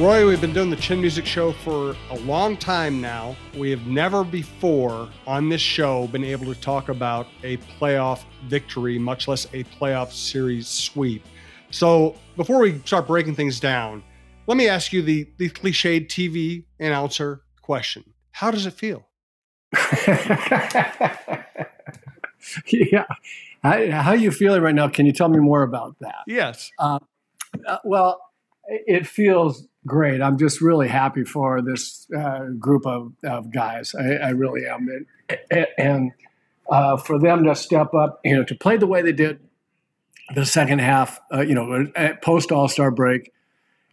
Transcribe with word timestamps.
Roy, 0.00 0.26
we've 0.26 0.40
been 0.40 0.54
doing 0.54 0.70
the 0.70 0.76
Chin 0.76 0.98
Music 0.98 1.26
Show 1.26 1.52
for 1.52 1.94
a 2.08 2.18
long 2.20 2.56
time 2.56 3.02
now. 3.02 3.36
We 3.54 3.68
have 3.70 3.86
never 3.86 4.24
before 4.24 5.10
on 5.26 5.50
this 5.50 5.60
show 5.60 6.06
been 6.06 6.24
able 6.24 6.46
to 6.46 6.58
talk 6.58 6.88
about 6.88 7.26
a 7.42 7.58
playoff 7.58 8.24
victory, 8.46 8.98
much 8.98 9.28
less 9.28 9.44
a 9.52 9.62
playoff 9.64 10.10
series 10.12 10.66
sweep. 10.66 11.22
So 11.70 12.16
before 12.38 12.60
we 12.60 12.78
start 12.86 13.06
breaking 13.06 13.34
things 13.34 13.60
down, 13.60 14.02
let 14.46 14.56
me 14.56 14.68
ask 14.68 14.90
you 14.90 15.02
the, 15.02 15.28
the 15.36 15.50
cliched 15.50 16.06
TV 16.06 16.64
announcer 16.78 17.42
question 17.60 18.02
How 18.32 18.50
does 18.50 18.64
it 18.64 18.72
feel? 18.72 19.06
yeah. 22.72 23.04
How, 23.62 23.90
how, 23.90 24.10
are 24.12 24.16
you 24.16 24.30
feeling 24.30 24.62
right 24.62 24.74
now? 24.74 24.88
Can 24.88 25.04
you 25.04 25.12
tell 25.12 25.28
me 25.28 25.40
more 25.40 25.62
about 25.62 25.96
that? 26.00 26.22
Yes. 26.26 26.70
Uh, 26.78 27.00
uh, 27.66 27.76
well, 27.84 28.22
it 28.66 29.06
feels 29.06 29.66
great. 29.86 30.20
I'm 30.20 30.38
just 30.38 30.60
really 30.60 30.88
happy 30.88 31.24
for 31.24 31.62
this 31.62 32.06
uh, 32.16 32.46
group 32.58 32.86
of, 32.86 33.12
of 33.24 33.52
guys. 33.52 33.94
I, 33.94 34.14
I 34.14 34.28
really 34.30 34.66
am. 34.66 34.88
And, 35.50 35.66
and 35.78 36.12
uh, 36.70 36.96
for 36.96 37.18
them 37.18 37.44
to 37.44 37.54
step 37.54 37.94
up, 37.94 38.20
you 38.24 38.36
know, 38.36 38.44
to 38.44 38.54
play 38.54 38.76
the 38.76 38.86
way 38.86 39.02
they 39.02 39.12
did 39.12 39.40
the 40.34 40.46
second 40.46 40.80
half, 40.80 41.20
uh, 41.32 41.40
you 41.40 41.54
know, 41.54 41.86
post 42.22 42.52
All 42.52 42.68
Star 42.68 42.90
break, 42.90 43.32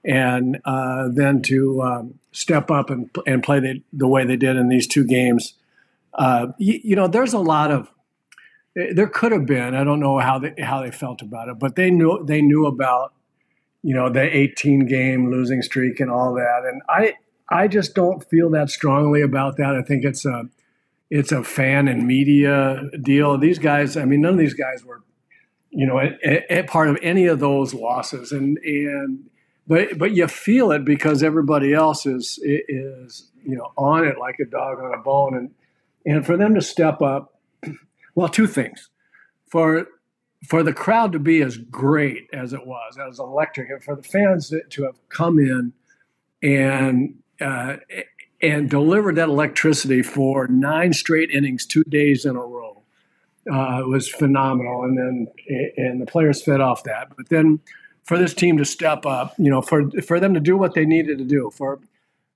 and 0.06 0.60
uh, 0.66 1.10
then 1.12 1.42
to 1.44 1.82
um, 1.82 2.20
step 2.32 2.70
up 2.70 2.90
and, 2.90 3.10
and 3.26 3.44
play 3.44 3.60
the, 3.60 3.84
the 3.92 4.08
way 4.08 4.26
they 4.26 4.38
did 4.38 4.56
in 4.56 4.70
these 4.70 4.88
two 4.88 5.04
games. 5.04 5.54
Uh, 6.14 6.48
you, 6.58 6.80
you 6.84 6.96
know, 6.96 7.08
there's 7.08 7.34
a 7.34 7.40
lot 7.40 7.72
of 7.72 7.90
there 8.76 9.08
could 9.08 9.32
have 9.32 9.48
been. 9.48 9.74
I 9.74 9.84
don't 9.84 10.00
know 10.00 10.20
how 10.20 10.38
they 10.40 10.54
how 10.62 10.84
they 10.84 10.92
felt 10.92 11.24
about 11.24 11.50
it, 11.50 11.58
but 11.58 11.76
they 11.76 11.90
knew 11.90 12.24
they 12.24 12.42
knew 12.42 12.68
about 12.68 13.14
you 13.84 13.94
know, 13.94 14.10
the 14.10 14.36
18 14.36 14.86
game 14.88 15.32
losing 15.32 15.62
streak 15.62 16.00
and 16.00 16.12
all 16.12 16.34
that. 16.34 16.64
And 16.66 16.82
I, 16.90 17.14
I 17.50 17.68
just 17.68 17.96
don't 17.96 18.24
feel 18.30 18.50
that 18.52 18.70
strongly 18.70 19.22
about 19.22 19.58
that. 19.58 19.76
I 19.76 19.82
think 19.82 20.04
it's 20.04 20.26
a, 20.26 20.50
it's 21.10 21.32
a 21.32 21.44
fan 21.44 21.88
and 21.88 22.06
media 22.06 22.82
deal. 23.02 23.38
These 23.38 23.60
guys, 23.60 23.96
I 23.96 24.06
mean, 24.06 24.22
none 24.22 24.34
of 24.34 24.40
these 24.40 24.54
guys 24.54 24.84
were, 24.84 25.02
you 25.70 25.86
know, 25.86 26.00
a, 26.00 26.60
a 26.60 26.64
part 26.64 26.90
of 26.90 26.98
any 27.02 27.28
of 27.28 27.40
those 27.40 27.74
losses. 27.74 28.32
And, 28.32 28.58
and, 28.60 29.30
but, 29.68 29.98
but 29.98 30.12
you 30.12 30.28
feel 30.28 30.72
it 30.72 30.84
because 30.84 31.24
everybody 31.24 31.74
else 31.74 32.06
is, 32.06 32.40
is, 32.44 33.30
you 33.46 33.56
know, 33.56 33.72
on 33.78 34.06
it 34.06 34.18
like 34.18 34.38
a 34.40 34.46
dog 34.46 34.80
on 34.80 34.94
a 34.94 35.02
bone. 35.02 35.36
And, 35.36 35.52
and 36.06 36.26
for 36.26 36.36
them 36.36 36.56
to 36.56 36.62
step 36.62 37.02
up, 37.02 37.40
well, 38.16 38.30
two 38.30 38.48
things. 38.48 38.90
For 39.50 39.88
for 40.46 40.64
the 40.64 40.74
crowd 40.74 41.12
to 41.14 41.20
be 41.20 41.42
as 41.42 41.58
great 41.58 42.30
as 42.32 42.54
it 42.54 42.66
was, 42.66 42.98
as 42.98 43.20
electric, 43.20 43.70
and 43.70 43.84
for 43.84 43.96
the 43.96 44.04
fans 44.04 44.54
to 44.70 44.84
have 44.84 44.96
come 45.10 45.40
in 45.40 45.74
and 46.44 47.16
uh, 47.42 47.78
and 48.42 48.70
delivered 48.70 49.16
that 49.16 49.30
electricity 49.30 50.04
for 50.04 50.48
nine 50.48 50.94
straight 50.94 51.32
innings, 51.32 51.66
two 51.66 51.84
days 51.86 52.26
in 52.26 52.36
a 52.36 52.40
row, 52.40 52.84
uh, 53.52 53.82
was 53.88 54.08
phenomenal. 54.08 54.84
And 54.84 54.98
then 54.98 55.28
and 55.78 56.02
the 56.02 56.06
players 56.06 56.44
fed 56.44 56.62
off 56.62 56.84
that. 56.84 57.16
But 57.16 57.30
then 57.30 57.60
for 58.04 58.18
this 58.18 58.34
team 58.34 58.58
to 58.58 58.66
step 58.66 59.06
up, 59.06 59.34
you 59.38 59.50
know, 59.50 59.62
for 59.62 59.90
for 60.02 60.20
them 60.20 60.34
to 60.36 60.40
do 60.40 60.56
what 60.56 60.76
they 60.76 60.86
needed 60.86 61.18
to 61.18 61.26
do, 61.26 61.52
for 61.52 61.80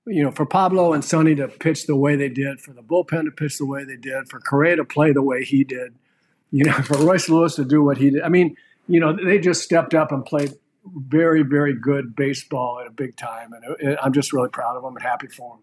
you 0.06 0.24
know, 0.24 0.32
for 0.32 0.44
Pablo 0.44 0.92
and 0.92 1.04
Sonny 1.04 1.36
to 1.36 1.46
pitch 1.46 1.86
the 1.86 1.94
way 1.94 2.16
they 2.16 2.28
did, 2.28 2.60
for 2.60 2.72
the 2.72 2.82
bullpen 2.82 3.24
to 3.26 3.30
pitch 3.30 3.58
the 3.58 3.66
way 3.66 3.84
they 3.84 3.96
did, 3.96 4.28
for 4.28 4.40
Correa 4.40 4.74
to 4.74 4.84
play 4.84 5.12
the 5.12 5.22
way 5.22 5.44
he 5.44 5.62
did 5.62 5.94
you 6.52 6.64
know, 6.64 6.72
for 6.84 6.98
Royce 6.98 7.28
Lewis 7.28 7.56
to 7.56 7.64
do 7.64 7.82
what 7.82 7.98
he 7.98 8.10
did. 8.10 8.22
I 8.22 8.28
mean, 8.28 8.56
you 8.86 9.00
know, 9.00 9.16
they 9.16 9.38
just 9.38 9.62
stepped 9.62 9.94
up 9.94 10.12
and 10.12 10.24
played 10.24 10.52
very, 10.84 11.42
very 11.42 11.74
good 11.74 12.14
baseball 12.14 12.78
at 12.80 12.86
a 12.86 12.90
big 12.90 13.16
time, 13.16 13.52
and 13.52 13.96
I'm 14.00 14.12
just 14.12 14.32
really 14.32 14.48
proud 14.48 14.76
of 14.76 14.82
them 14.82 14.94
and 14.94 15.02
happy 15.02 15.28
for 15.28 15.56
them. 15.56 15.62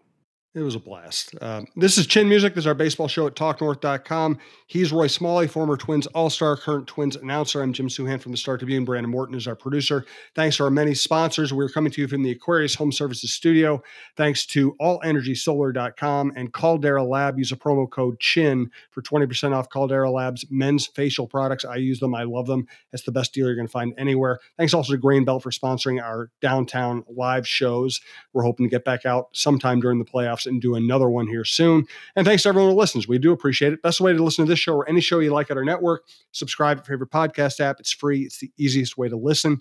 It 0.52 0.62
was 0.62 0.74
a 0.74 0.80
blast. 0.80 1.36
Um, 1.40 1.68
this 1.76 1.96
is 1.96 2.08
Chin 2.08 2.28
Music. 2.28 2.56
This 2.56 2.62
is 2.62 2.66
our 2.66 2.74
baseball 2.74 3.06
show 3.06 3.24
at 3.28 3.36
talknorth.com. 3.36 4.36
He's 4.66 4.90
Roy 4.90 5.06
Smalley, 5.06 5.46
former 5.46 5.76
Twins 5.76 6.08
All 6.08 6.28
Star, 6.28 6.56
current 6.56 6.88
Twins 6.88 7.14
announcer. 7.14 7.62
I'm 7.62 7.72
Jim 7.72 7.86
Souhan 7.86 8.20
from 8.20 8.32
the 8.32 8.36
Star 8.36 8.58
Tribune. 8.58 8.84
Brandon 8.84 9.12
Morton 9.12 9.36
is 9.36 9.46
our 9.46 9.54
producer. 9.54 10.04
Thanks 10.34 10.56
to 10.56 10.64
our 10.64 10.70
many 10.70 10.92
sponsors. 10.92 11.52
We're 11.52 11.68
coming 11.68 11.92
to 11.92 12.00
you 12.00 12.08
from 12.08 12.24
the 12.24 12.32
Aquarius 12.32 12.74
Home 12.74 12.90
Services 12.90 13.32
Studio. 13.32 13.80
Thanks 14.16 14.44
to 14.46 14.74
allenergysolar.com 14.80 16.32
and 16.34 16.52
Caldera 16.52 17.04
Lab. 17.04 17.38
Use 17.38 17.52
a 17.52 17.56
promo 17.56 17.88
code 17.88 18.18
CHIN 18.18 18.72
for 18.90 19.02
20% 19.02 19.54
off 19.54 19.68
Caldera 19.68 20.10
Lab's 20.10 20.44
men's 20.50 20.84
facial 20.84 21.28
products. 21.28 21.64
I 21.64 21.76
use 21.76 22.00
them. 22.00 22.12
I 22.12 22.24
love 22.24 22.48
them. 22.48 22.66
It's 22.92 23.04
the 23.04 23.12
best 23.12 23.32
deal 23.32 23.46
you're 23.46 23.54
going 23.54 23.68
to 23.68 23.72
find 23.72 23.94
anywhere. 23.96 24.40
Thanks 24.56 24.74
also 24.74 24.94
to 24.94 24.98
Grain 24.98 25.24
Belt 25.24 25.44
for 25.44 25.52
sponsoring 25.52 26.02
our 26.02 26.28
downtown 26.40 27.04
live 27.08 27.46
shows. 27.46 28.00
We're 28.32 28.42
hoping 28.42 28.66
to 28.66 28.70
get 28.70 28.84
back 28.84 29.06
out 29.06 29.28
sometime 29.32 29.78
during 29.78 30.00
the 30.00 30.04
playoffs 30.04 30.39
and 30.46 30.60
do 30.60 30.74
another 30.74 31.08
one 31.08 31.26
here 31.26 31.44
soon. 31.44 31.86
And 32.16 32.26
thanks 32.26 32.42
to 32.44 32.48
everyone 32.48 32.72
who 32.72 32.78
listens. 32.78 33.08
We 33.08 33.18
do 33.18 33.32
appreciate 33.32 33.72
it. 33.72 33.82
Best 33.82 34.00
way 34.00 34.12
to 34.12 34.22
listen 34.22 34.44
to 34.44 34.48
this 34.50 34.58
show 34.58 34.74
or 34.74 34.88
any 34.88 35.00
show 35.00 35.18
you 35.18 35.30
like 35.30 35.50
at 35.50 35.56
our 35.56 35.64
network, 35.64 36.04
subscribe 36.32 36.78
to 36.78 36.80
your 36.80 36.96
favorite 36.96 37.10
podcast 37.10 37.60
app. 37.60 37.80
It's 37.80 37.92
free, 37.92 38.22
it's 38.22 38.38
the 38.38 38.50
easiest 38.56 38.96
way 38.98 39.08
to 39.08 39.16
listen. 39.16 39.60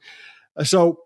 Uh, 0.58 0.64
so 0.64 1.00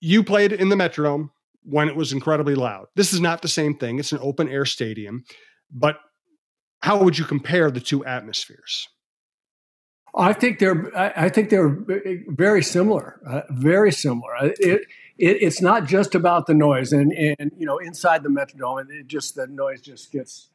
you 0.00 0.22
played 0.22 0.52
in 0.52 0.68
the 0.68 0.76
Metrodome 0.76 1.30
when 1.62 1.88
it 1.88 1.96
was 1.96 2.12
incredibly 2.12 2.54
loud. 2.54 2.86
This 2.94 3.12
is 3.12 3.20
not 3.20 3.42
the 3.42 3.48
same 3.48 3.76
thing, 3.76 3.98
it's 3.98 4.12
an 4.12 4.18
open 4.20 4.48
air 4.48 4.64
stadium. 4.64 5.24
But 5.70 5.98
how 6.82 7.02
would 7.02 7.18
you 7.18 7.24
compare 7.24 7.70
the 7.70 7.80
two 7.80 8.04
atmospheres? 8.04 8.88
I 10.16 10.32
think 10.32 10.60
they're. 10.60 10.90
I 10.96 11.28
think 11.28 11.50
they're 11.50 11.76
very 12.28 12.62
similar. 12.62 13.20
Uh, 13.28 13.42
very 13.50 13.92
similar. 13.92 14.32
It, 14.40 14.86
it, 15.18 15.42
it's 15.42 15.60
not 15.60 15.86
just 15.86 16.14
about 16.14 16.46
the 16.46 16.54
noise, 16.54 16.92
and 16.92 17.12
and 17.12 17.52
you 17.56 17.66
know 17.66 17.78
inside 17.78 18.22
the 18.22 18.28
Metrodome, 18.28 18.82
and 18.82 18.90
it 18.90 19.06
just 19.06 19.34
the 19.34 19.46
noise 19.46 19.80
just 19.80 20.12
gets 20.12 20.48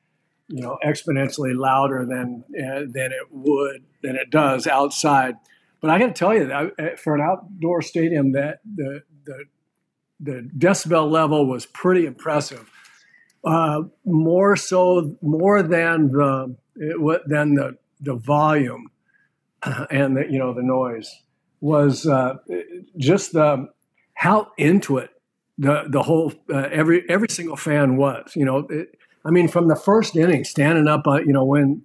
you 0.47 0.61
know 0.61 0.77
exponentially 0.85 1.57
louder 1.57 2.05
than 2.05 2.43
uh, 2.57 2.81
than 2.87 3.11
it 3.11 3.27
would 3.31 3.83
than 4.01 4.15
it 4.15 4.29
does 4.29 4.67
outside. 4.67 5.35
But 5.79 5.89
I 5.89 5.97
got 5.97 6.07
to 6.07 6.13
tell 6.13 6.33
you 6.33 6.47
that 6.47 6.71
uh, 6.79 6.95
for 6.95 7.15
an 7.15 7.21
outdoor 7.21 7.81
stadium, 7.81 8.33
that 8.33 8.59
the 8.63 9.03
the 9.25 9.45
the 10.19 10.49
decibel 10.57 11.09
level 11.09 11.47
was 11.47 11.65
pretty 11.65 12.05
impressive. 12.05 12.69
Uh, 13.43 13.81
more 14.05 14.55
so, 14.55 15.17
more 15.21 15.63
than 15.63 16.11
the 16.11 16.55
it, 16.75 17.21
than 17.27 17.55
the 17.55 17.77
the 17.99 18.15
volume 18.15 18.91
and 19.91 20.17
the, 20.17 20.25
you 20.29 20.37
know 20.37 20.53
the 20.53 20.63
noise 20.63 21.21
was 21.59 22.07
uh, 22.07 22.35
just 22.97 23.33
the 23.33 23.67
how 24.21 24.51
into 24.55 24.99
it 24.99 25.09
the 25.57 25.85
the 25.89 26.03
whole 26.03 26.31
uh, 26.53 26.67
every 26.71 27.09
every 27.09 27.27
single 27.27 27.57
fan 27.57 27.97
was. 27.97 28.31
You 28.35 28.45
know, 28.45 28.67
it, 28.69 28.95
I 29.25 29.31
mean, 29.31 29.47
from 29.47 29.67
the 29.67 29.75
first 29.75 30.15
inning, 30.15 30.43
standing 30.43 30.87
up, 30.87 31.07
uh, 31.07 31.21
you 31.21 31.33
know, 31.33 31.43
when 31.43 31.81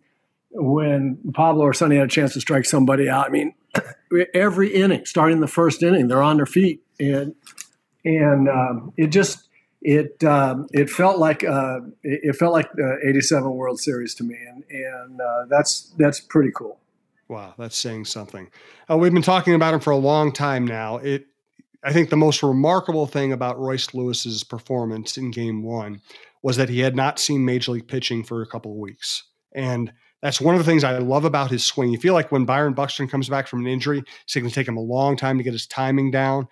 when 0.51 1.17
Pablo 1.33 1.65
or 1.65 1.73
Sonny 1.73 1.97
had 1.97 2.05
a 2.05 2.11
chance 2.11 2.35
to 2.35 2.41
strike 2.43 2.67
somebody 2.67 3.09
out. 3.09 3.25
I 3.25 3.31
mean, 3.31 3.55
every 4.35 4.69
inning, 4.69 5.07
starting 5.07 5.41
the 5.41 5.47
first 5.47 5.83
inning, 5.83 6.09
they're 6.09 6.23
on 6.23 6.37
their 6.37 6.45
feet, 6.45 6.83
and 7.01 7.35
and 8.05 8.51
um, 8.51 8.93
it 8.99 9.07
just 9.07 9.49
it 9.81 10.23
um, 10.23 10.67
it 10.75 10.91
felt 10.91 11.17
like 11.17 11.43
uh, 11.43 11.81
it 12.03 12.37
felt 12.37 12.53
like 12.53 12.71
the 12.75 12.99
'87 13.03 13.51
World 13.51 13.81
Series 13.81 14.15
to 14.17 14.25
me, 14.25 14.37
and 14.47 14.63
and 14.69 15.21
uh, 15.23 15.47
that's 15.49 15.95
that's 15.97 16.21
pretty 16.21 16.51
cool. 16.55 16.81
Wow, 17.29 17.55
that's 17.57 17.79
saying 17.79 18.05
something. 18.05 18.51
Uh, 18.91 18.99
we've 18.99 19.15
been 19.15 19.23
talking 19.23 19.55
about 19.55 19.73
him 19.73 19.81
for 19.81 19.91
a 19.91 19.97
long 19.97 20.33
time 20.33 20.67
now. 20.67 20.99
It 20.99 21.29
I 21.85 21.93
think 21.93 22.11
the 22.11 22.17
most 22.17 22.43
remarkable 22.43 23.07
thing 23.07 23.33
about 23.33 23.59
Royce 23.59 23.95
Lewis's 23.95 24.45
performance 24.45 25.17
in 25.17 25.31
game 25.31 25.63
one 25.63 26.01
was 26.43 26.57
that 26.57 26.69
he 26.69 26.81
had 26.81 26.97
not 26.97 27.19
seen 27.19 27.45
major 27.45 27.73
league 27.73 27.89
pitching 27.89 28.23
for 28.25 28.43
a 28.43 28.47
couple 28.47 28.73
of 28.73 28.79
weeks. 28.79 29.25
And 29.55 29.93
that's 30.23 30.41
one 30.41 30.55
of 30.55 30.61
the 30.61 30.71
things 30.71 30.85
I 30.85 30.99
love 30.99 31.25
about 31.25 31.51
his 31.51 31.65
swing. 31.65 31.91
You 31.91 31.99
feel 31.99 32.15
like 32.15 32.33
when 32.33 32.45
Byron 32.45 32.75
Buxton 32.75 33.09
comes 33.09 33.29
back 33.29 33.47
from 33.47 33.61
an 33.61 33.67
injury, 33.67 34.03
it's 34.25 34.35
going 34.35 34.49
to 34.49 34.55
take 34.55 34.69
him 34.69 34.77
a 34.77 34.81
long 34.81 35.17
time 35.17 35.39
to 35.39 35.45
get 35.45 35.53
his 35.53 35.67
timing 35.67 36.11
down. 36.11 36.49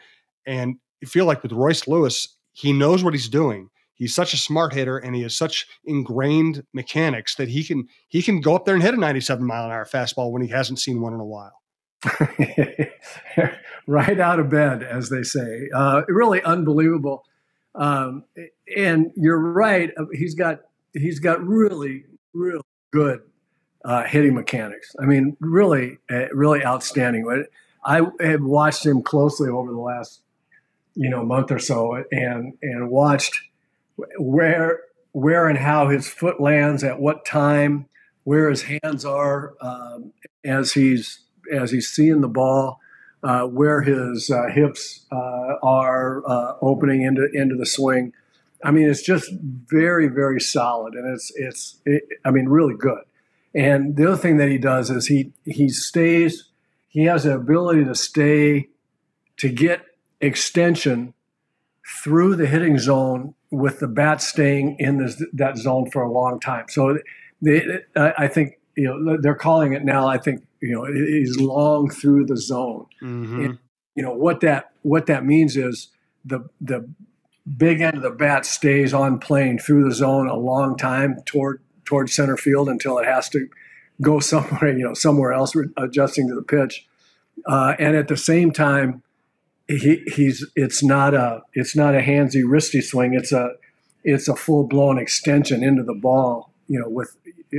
And 0.47 0.77
you 1.01 1.09
feel 1.09 1.27
like 1.27 1.43
with 1.43 1.53
Royce 1.53 1.87
Lewis, 1.87 2.37
he 2.53 2.73
knows 2.73 3.03
what 3.03 3.15
he's 3.15 3.29
doing. 3.29 3.71
He's 3.95 4.15
such 4.15 4.35
a 4.35 4.39
smart 4.39 4.75
hitter 4.75 4.99
and 4.99 5.15
he 5.15 5.23
has 5.23 5.37
such 5.37 5.67
ingrained 5.85 6.65
mechanics 6.73 7.37
that 7.37 7.49
he 7.49 7.63
can 7.63 7.87
he 8.09 8.23
can 8.23 8.41
go 8.41 8.57
up 8.57 8.65
there 8.65 8.75
and 8.75 8.83
hit 8.83 8.95
a 8.95 8.99
97 8.99 9.47
mile 9.47 9.67
an 9.67 9.71
hour 9.71 9.85
fastball 9.85 10.33
when 10.33 10.43
he 10.43 10.49
hasn't 10.49 10.81
seen 10.81 11.01
one 11.01 11.15
in 11.15 11.21
a 11.21 11.25
while. 11.25 11.63
right 13.87 14.19
out 14.19 14.41
of 14.41 14.51
bed, 14.51 14.83
as 14.83 15.09
they 15.11 15.23
say. 15.23 15.69
Uh, 15.75 16.03
really 16.09 16.43
unbelievable. 16.43 17.25
Um, 17.75 18.25
and 18.77 19.11
you're 19.17 19.39
right. 19.39 19.91
Uh, 19.97 20.07
he's 20.13 20.35
got 20.35 20.61
he's 20.93 21.19
got 21.19 21.45
really 21.45 22.05
really 22.33 22.63
good 22.93 23.23
uh, 23.85 24.05
hitting 24.05 24.35
mechanics. 24.35 24.95
I 25.01 25.07
mean, 25.07 25.37
really 25.41 25.99
uh, 26.11 26.29
really 26.33 26.65
outstanding. 26.65 27.45
I 27.85 28.03
have 28.21 28.43
watched 28.43 28.87
him 28.87 29.03
closely 29.03 29.49
over 29.49 29.71
the 29.71 29.79
last 29.79 30.21
you 30.95 31.11
know 31.11 31.25
month 31.25 31.51
or 31.51 31.59
so, 31.59 32.05
and 32.13 32.55
and 32.63 32.91
watched 32.91 33.41
where 34.19 34.81
where 35.13 35.49
and 35.49 35.59
how 35.59 35.89
his 35.89 36.09
foot 36.09 36.41
lands 36.41 36.83
at 36.85 37.01
what 37.01 37.25
time, 37.25 37.87
where 38.25 38.49
his 38.51 38.63
hands 38.63 39.05
are 39.05 39.55
um, 39.61 40.13
as 40.45 40.73
he's 40.73 41.21
as 41.53 41.71
he's 41.71 41.89
seeing 41.89 42.21
the 42.21 42.29
ball. 42.29 42.81
Uh, 43.25 43.47
where 43.47 43.81
his 43.81 44.31
uh, 44.31 44.49
hips 44.53 45.07
uh, 45.11 45.55
are 45.63 46.23
uh, 46.29 46.57
opening 46.61 47.03
into 47.03 47.29
into 47.33 47.57
the 47.57 47.67
swing. 47.67 48.13
I 48.63 48.71
mean, 48.71 48.89
it's 48.89 49.03
just 49.03 49.31
very, 49.67 50.09
very 50.09 50.41
solid, 50.41 50.95
and 50.95 51.13
it's 51.13 51.33
it's 51.35 51.81
it, 51.87 52.05
I 52.25 52.31
mean, 52.31 52.49
really 52.49 52.77
good. 52.77 53.03
And 53.55 53.97
the 53.97 54.09
other 54.09 54.17
thing 54.17 54.37
that 54.37 54.49
he 54.49 54.59
does 54.59 54.91
is 54.91 55.07
he 55.07 55.33
he 55.45 55.69
stays. 55.71 56.45
He 56.89 57.05
has 57.05 57.25
the 57.25 57.35
ability 57.35 57.85
to 57.87 57.95
stay 57.95 58.69
to 59.39 59.49
get 59.49 59.83
extension 60.21 61.15
through 62.03 62.37
the 62.37 62.47
hitting 62.47 62.79
zone 62.79 63.35
with 63.51 63.81
the 63.81 63.89
bat 63.89 64.23
staying 64.23 64.77
in 64.79 64.99
this, 64.99 65.23
that 65.33 65.57
zone 65.57 65.91
for 65.91 66.03
a 66.03 66.11
long 66.11 66.41
time. 66.41 66.67
So 66.69 66.99
they, 67.43 67.81
I 67.97 68.29
think 68.29 68.59
you 68.77 68.85
know 68.85 69.17
they're 69.21 69.35
calling 69.35 69.73
it 69.73 69.85
now. 69.85 70.07
I 70.07 70.19
think 70.19 70.47
you 70.61 70.73
know 70.75 70.85
he's 70.85 71.39
long 71.39 71.91
through 71.91 72.27
the 72.27 72.37
zone. 72.37 72.87
Mm-hmm. 73.03 73.45
And, 73.45 73.59
you 73.95 74.03
know 74.03 74.13
what 74.13 74.41
that 74.41 74.73
what 74.83 75.07
that 75.07 75.25
means 75.25 75.57
is 75.57 75.89
the 76.25 76.49
the 76.61 76.89
big 77.57 77.81
end 77.81 77.97
of 77.97 78.03
the 78.03 78.11
bat 78.11 78.47
stays 78.47 78.95
on 78.95 79.19
plane 79.19 79.59
through 79.59 79.85
the 79.85 79.95
zone 79.95 80.29
a 80.29 80.37
long 80.37 80.77
time 80.77 81.19
toward 81.27 81.61
toward 81.85 82.11
center 82.11 82.37
field 82.37 82.69
until 82.69 82.99
it 82.99 83.07
has 83.07 83.29
to 83.29 83.49
go 84.01 84.19
somewhere 84.21 84.77
you 84.77 84.85
know 84.85 84.95
somewhere 84.95 85.33
else 85.33 85.55
adjusting 85.77 86.29
to 86.29 86.35
the 86.35 86.43
pitch. 86.43 86.87
Uh, 87.47 87.75
and 87.79 87.97
at 87.97 88.09
the 88.09 88.17
same 88.17 88.53
time, 88.53 89.03
he, 89.67 90.03
he's 90.15 90.47
it's 90.55 90.83
not 90.83 91.15
a 91.15 91.43
it's 91.53 91.75
not 91.75 91.95
a 91.95 92.01
handsy 92.01 92.43
wristy 92.45 92.83
swing. 92.83 93.15
It's 93.15 93.33
a 93.33 93.55
it's 94.03 94.29
a 94.29 94.37
full 94.37 94.65
blown 94.65 94.99
extension 94.99 95.63
into 95.63 95.83
the 95.83 95.95
ball. 95.95 96.51
You 96.69 96.81
know, 96.81 96.89
with 96.89 97.17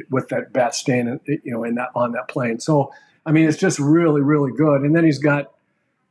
with 0.10 0.30
that 0.30 0.54
bat 0.54 0.76
staying 0.76 1.20
you 1.26 1.54
know 1.54 1.64
in 1.64 1.76
that 1.76 1.90
on 1.96 2.12
that 2.14 2.28
plane. 2.28 2.60
So 2.60 2.92
I 3.26 3.32
mean, 3.32 3.48
it's 3.48 3.58
just 3.58 3.80
really 3.80 4.22
really 4.22 4.52
good. 4.52 4.82
And 4.82 4.96
then 4.96 5.06
he's 5.06 5.20
got 5.20 5.52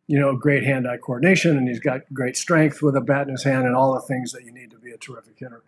you 0.06 0.18
know 0.18 0.36
great 0.36 0.64
hand 0.64 0.86
eye 0.88 0.98
coordination, 0.98 1.56
and 1.56 1.68
he's 1.68 1.80
got 1.80 2.02
great 2.12 2.36
strength 2.36 2.82
with 2.82 2.96
a 2.96 3.00
bat 3.00 3.26
in 3.26 3.32
his 3.32 3.44
hand, 3.44 3.66
and 3.66 3.74
all 3.74 3.94
the 3.94 4.00
things 4.00 4.32
that 4.32 4.44
you 4.44 4.52
need 4.52 4.70
to 4.70 4.78
be 4.78 4.90
a 4.90 4.96
terrific 4.96 5.38
hitter. 5.38 5.62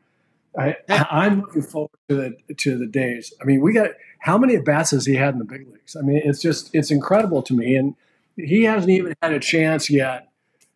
I, 0.59 0.77
I'm 0.89 1.43
looking 1.43 1.63
forward 1.63 1.91
to 2.09 2.15
the 2.17 2.55
to 2.55 2.79
the 2.79 2.87
days. 2.87 3.33
I 3.41 3.45
mean, 3.45 3.61
we 3.61 3.73
got 3.73 3.91
how 4.21 4.39
many 4.39 4.57
at 4.57 4.65
bats 4.65 4.91
has 4.91 5.07
he 5.07 5.15
had 5.15 5.35
in 5.35 5.39
the 5.39 5.45
big 5.45 5.67
leagues? 5.69 5.97
I 5.97 6.03
mean, 6.03 6.21
it's 6.25 6.41
just 6.41 6.75
it's 6.75 6.91
incredible 6.91 7.43
to 7.43 7.55
me, 7.55 7.77
and 7.77 7.95
he 8.37 8.65
hasn't 8.65 8.91
even 8.91 9.15
had 9.23 9.33
a 9.33 9.41
chance 9.41 9.91
yet 9.91 10.29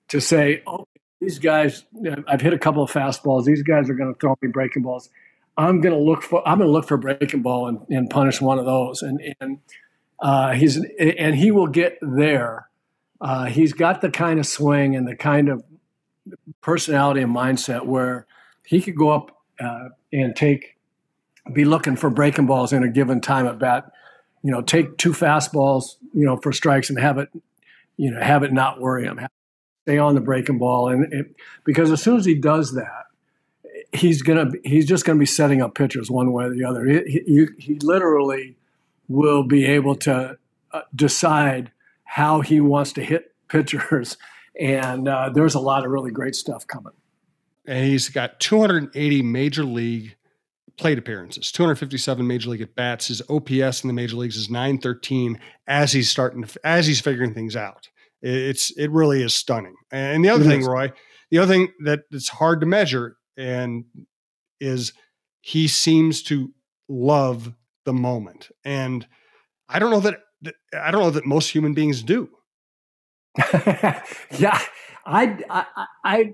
to 0.09 0.21
say, 0.21 0.63
"Oh, 0.67 0.87
these 1.21 1.39
guys, 1.39 1.85
I've 2.27 2.41
hit 2.41 2.53
a 2.53 2.59
couple 2.59 2.83
of 2.83 2.91
fastballs. 2.91 3.45
These 3.45 3.63
guys 3.63 3.91
are 3.91 3.95
going 3.95 4.13
to 4.13 4.19
throw 4.19 4.37
me 4.41 4.49
breaking 4.49 4.83
balls. 4.83 5.11
I'm 5.61 5.81
going 5.81 5.95
to 5.95 6.01
look 6.01 6.23
for 6.23 6.47
I'm 6.47 6.59
going 6.59 6.69
to 6.69 6.73
look 6.73 6.87
for 6.87 6.97
breaking 6.97 7.43
ball 7.43 7.69
and, 7.69 7.85
and 7.89 8.11
punish 8.11 8.41
one 8.41 8.59
of 8.59 8.65
those." 8.65 9.03
And 9.03 9.21
and 9.41 9.59
uh, 10.21 10.53
he's 10.53 10.77
and 10.99 11.35
he 11.37 11.51
will 11.51 11.67
get 11.67 11.99
there. 12.01 12.69
Uh, 13.21 13.47
he's 13.47 13.73
got 13.73 14.01
the 14.01 14.11
kind 14.11 14.41
of 14.41 14.47
swing 14.47 14.97
and 14.97 15.07
the 15.07 15.17
kind 15.17 15.49
of 15.49 15.63
personality 16.63 17.21
and 17.21 17.35
mindset 17.35 17.85
where 17.85 18.27
he 18.65 18.81
could 18.81 18.97
go 18.97 19.11
up 19.11 19.43
uh, 19.61 19.89
and 20.13 20.35
take 20.35 20.77
be 21.53 21.65
looking 21.65 21.97
for 21.97 22.11
breaking 22.11 22.47
balls 22.47 22.73
in 22.73 22.83
a 22.83 22.89
given 22.89 23.21
time 23.21 23.47
at 23.47 23.59
bat. 23.59 23.91
You 24.43 24.53
know, 24.53 24.63
take 24.63 24.97
two 24.97 25.13
fastballs, 25.13 25.97
you 26.15 26.25
know, 26.25 26.39
for 26.39 26.53
strikes 26.53 26.89
and 26.89 26.99
have 26.99 27.19
it 27.19 27.29
you 28.01 28.11
know, 28.11 28.19
have 28.19 28.43
it 28.43 28.51
not 28.51 28.81
worry 28.81 29.05
him, 29.05 29.21
stay 29.83 29.99
on 29.99 30.15
the 30.15 30.23
breaking 30.23 30.57
ball, 30.57 30.89
and 30.89 31.13
it, 31.13 31.37
because 31.65 31.93
as 31.93 32.03
soon 32.03 32.17
as 32.17 32.25
he 32.25 32.35
does 32.35 32.73
that, 32.73 33.09
he's 33.93 34.23
gonna 34.23 34.51
he's 34.65 34.87
just 34.87 35.05
gonna 35.05 35.19
be 35.19 35.27
setting 35.27 35.61
up 35.61 35.75
pitchers 35.75 36.11
one 36.11 36.33
way 36.33 36.45
or 36.45 36.51
the 36.51 36.65
other. 36.65 36.85
He, 36.85 37.23
he, 37.27 37.47
he 37.59 37.75
literally 37.81 38.57
will 39.09 39.43
be 39.43 39.67
able 39.67 39.97
to 39.97 40.39
uh, 40.73 40.83
decide 40.95 41.73
how 42.05 42.41
he 42.41 42.61
wants 42.61 42.93
to 42.95 43.03
hit 43.03 43.35
pitchers, 43.49 44.17
and 44.59 45.09
uh, 45.09 45.31
there's 45.33 45.55
a 45.55 45.61
lot 45.61 45.85
of 45.85 45.91
really 45.91 46.11
great 46.11 46.35
stuff 46.35 46.67
coming. 46.67 46.93
And 47.67 47.85
he's 47.87 48.09
got 48.09 48.41
280 48.41 49.23
major 49.23 49.65
league 49.65 50.17
plate 50.77 50.99
appearances, 50.99 51.53
257 51.53 52.27
major 52.27 52.51
league 52.51 52.63
at 52.63 52.75
bats. 52.75 53.09
His 53.09 53.23
OPS 53.29 53.85
in 53.85 53.89
the 53.89 53.93
major 53.93 54.17
leagues 54.17 54.37
is 54.37 54.49
913 54.49 55.39
as 55.67 55.93
he's 55.93 56.11
starting 56.11 56.43
to, 56.43 56.67
as 56.67 56.87
he's 56.87 57.01
figuring 57.01 57.35
things 57.35 57.55
out. 57.55 57.89
It's 58.23 58.71
it 58.77 58.91
really 58.91 59.23
is 59.23 59.35
stunning. 59.35 59.77
And 59.91 60.25
the 60.25 60.31
other 60.31 60.45
it 60.45 60.49
thing, 60.49 60.61
is. 60.61 60.67
Roy, 60.67 60.93
the 61.31 61.39
other 61.39 61.53
thing 61.53 61.69
that 61.85 62.01
it's 62.11 62.29
hard 62.29 62.61
to 62.61 62.67
measure 62.67 63.17
and 63.41 63.85
is 64.61 64.93
he 65.41 65.67
seems 65.67 66.23
to 66.25 66.53
love 66.89 67.55
the 67.85 67.93
moment. 67.93 68.51
And 68.65 69.07
I 69.69 69.79
don't 69.79 69.91
know 69.91 70.01
that 70.01 70.21
I 70.79 70.91
don't 70.91 71.03
know 71.03 71.11
that 71.11 71.27
most 71.27 71.51
human 71.51 71.75
beings 71.75 72.03
do. 72.03 72.31
yeah, 74.39 74.61
I, 75.07 75.39
I 75.49 75.87
I 76.05 76.33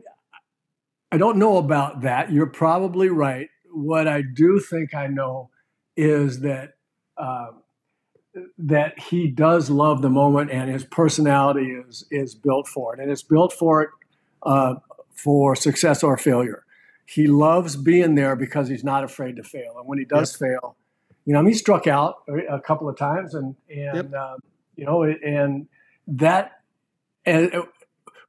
I 1.12 1.19
don't 1.19 1.37
know 1.37 1.58
about 1.58 2.03
that. 2.03 2.32
You're 2.32 2.47
probably 2.47 3.08
right 3.08 3.49
what 3.76 4.08
I 4.08 4.23
do 4.23 4.58
think 4.58 4.94
I 4.94 5.06
know 5.06 5.50
is 5.97 6.41
that 6.41 6.75
uh, 7.19 7.49
that 8.58 8.99
he 8.99 9.29
does 9.29 9.70
love 9.70 10.03
the 10.03 10.11
moment, 10.11 10.50
and 10.50 10.70
his 10.70 10.85
personality 10.85 11.73
is 11.88 12.06
is 12.11 12.35
built 12.35 12.67
for 12.67 12.94
it, 12.94 13.00
and 13.00 13.11
it's 13.11 13.23
built 13.23 13.53
for 13.53 13.82
it 13.82 13.91
uh, 14.43 14.75
for 15.11 15.55
success 15.55 16.03
or 16.03 16.17
failure. 16.17 16.64
He 17.06 17.26
loves 17.26 17.76
being 17.76 18.14
there 18.14 18.37
because 18.37 18.69
he's 18.69 18.85
not 18.85 19.05
afraid 19.05 19.37
to 19.37 19.43
fail, 19.43 19.75
and 19.79 19.87
when 19.87 19.99
he 19.99 20.05
does 20.05 20.38
yep. 20.41 20.50
fail, 20.50 20.76
you 21.25 21.32
know, 21.32 21.38
I 21.38 21.43
mean, 21.43 21.53
he 21.53 21.58
struck 21.58 21.87
out 21.87 22.17
a 22.49 22.61
couple 22.61 22.88
of 22.88 22.97
times, 22.97 23.35
and 23.35 23.56
and 23.69 23.97
yep. 23.97 24.12
uh, 24.12 24.37
you 24.76 24.85
know, 24.85 25.03
and 25.03 25.69
that 26.06 26.53
and 27.25 27.55
uh, 27.55 27.62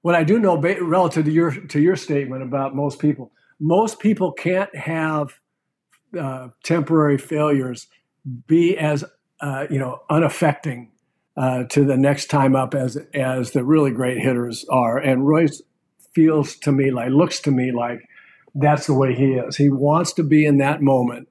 what 0.01 0.15
I 0.15 0.23
do 0.23 0.39
know 0.39 0.57
relative 0.57 1.25
to 1.25 1.31
your 1.31 1.51
to 1.51 1.79
your 1.79 1.95
statement 1.95 2.43
about 2.43 2.75
most 2.75 2.99
people, 2.99 3.31
most 3.59 3.99
people 3.99 4.31
can't 4.31 4.73
have 4.75 5.39
uh, 6.17 6.49
temporary 6.63 7.17
failures 7.17 7.87
be 8.47 8.77
as 8.77 9.03
uh, 9.41 9.67
you 9.69 9.79
know 9.79 10.01
unaffecting 10.09 10.91
uh, 11.35 11.63
to 11.65 11.85
the 11.85 11.97
next 11.97 12.27
time 12.27 12.55
up 12.55 12.73
as 12.73 12.97
as 13.13 13.51
the 13.51 13.63
really 13.63 13.91
great 13.91 14.19
hitters 14.19 14.65
are. 14.69 14.97
And 14.97 15.27
Royce 15.27 15.61
feels 16.13 16.55
to 16.57 16.71
me 16.71 16.89
like 16.89 17.09
looks 17.11 17.39
to 17.41 17.51
me 17.51 17.71
like 17.71 17.99
that's 18.59 18.87
the 18.87 18.93
way 18.93 19.13
he 19.13 19.33
is. 19.33 19.55
He 19.55 19.69
wants 19.69 20.13
to 20.13 20.23
be 20.23 20.45
in 20.45 20.57
that 20.57 20.81
moment, 20.81 21.27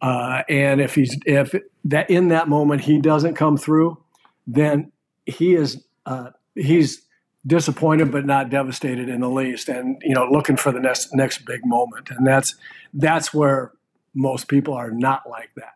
uh, 0.00 0.42
and 0.48 0.80
if 0.80 0.94
he's 0.94 1.18
if 1.26 1.54
that 1.84 2.10
in 2.10 2.28
that 2.28 2.48
moment 2.48 2.82
he 2.82 3.00
doesn't 3.00 3.34
come 3.34 3.56
through, 3.56 4.02
then 4.46 4.92
he 5.26 5.54
is 5.54 5.84
uh, 6.06 6.30
he's 6.54 7.02
disappointed 7.46 8.10
but 8.10 8.24
not 8.24 8.48
devastated 8.48 9.08
in 9.08 9.20
the 9.20 9.28
least 9.28 9.68
and 9.68 10.00
you 10.02 10.14
know 10.14 10.26
looking 10.30 10.56
for 10.56 10.72
the 10.72 10.80
next 10.80 11.14
next 11.14 11.44
big 11.44 11.60
moment. 11.64 12.10
And 12.10 12.26
that's 12.26 12.54
that's 12.92 13.34
where 13.34 13.72
most 14.14 14.48
people 14.48 14.74
are 14.74 14.90
not 14.90 15.28
like 15.28 15.50
that 15.56 15.74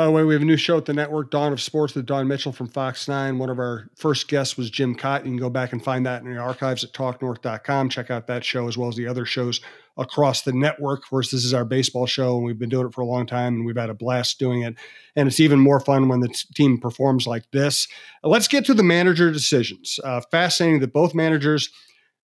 by 0.00 0.06
the 0.06 0.12
way, 0.12 0.24
we 0.24 0.32
have 0.32 0.40
a 0.40 0.46
new 0.46 0.56
show 0.56 0.78
at 0.78 0.86
the 0.86 0.94
network, 0.94 1.30
Dawn 1.30 1.52
of 1.52 1.60
Sports 1.60 1.94
with 1.94 2.06
Dawn 2.06 2.26
Mitchell 2.26 2.52
from 2.52 2.68
Fox 2.68 3.06
9. 3.06 3.36
One 3.36 3.50
of 3.50 3.58
our 3.58 3.90
first 3.96 4.28
guests 4.28 4.56
was 4.56 4.70
Jim 4.70 4.96
Kaat. 4.96 5.26
You 5.26 5.32
can 5.32 5.36
go 5.36 5.50
back 5.50 5.74
and 5.74 5.84
find 5.84 6.06
that 6.06 6.22
in 6.22 6.32
the 6.32 6.40
archives 6.40 6.82
at 6.82 6.94
talknorth.com. 6.94 7.90
Check 7.90 8.10
out 8.10 8.26
that 8.26 8.42
show 8.42 8.66
as 8.66 8.78
well 8.78 8.88
as 8.88 8.96
the 8.96 9.06
other 9.06 9.26
shows 9.26 9.60
across 9.98 10.40
the 10.40 10.54
network. 10.54 11.00
Of 11.02 11.10
course, 11.10 11.30
this 11.30 11.44
is 11.44 11.52
our 11.52 11.66
baseball 11.66 12.06
show, 12.06 12.38
and 12.38 12.46
we've 12.46 12.58
been 12.58 12.70
doing 12.70 12.86
it 12.86 12.94
for 12.94 13.02
a 13.02 13.06
long 13.06 13.26
time, 13.26 13.56
and 13.56 13.66
we've 13.66 13.76
had 13.76 13.90
a 13.90 13.94
blast 13.94 14.38
doing 14.38 14.62
it. 14.62 14.74
And 15.16 15.28
it's 15.28 15.38
even 15.38 15.58
more 15.58 15.80
fun 15.80 16.08
when 16.08 16.20
the 16.20 16.28
t- 16.28 16.48
team 16.54 16.78
performs 16.78 17.26
like 17.26 17.50
this. 17.50 17.86
Let's 18.22 18.48
get 18.48 18.64
to 18.64 18.74
the 18.74 18.82
manager 18.82 19.30
decisions. 19.30 20.00
Uh, 20.02 20.22
fascinating 20.30 20.80
that 20.80 20.94
both 20.94 21.14
managers 21.14 21.68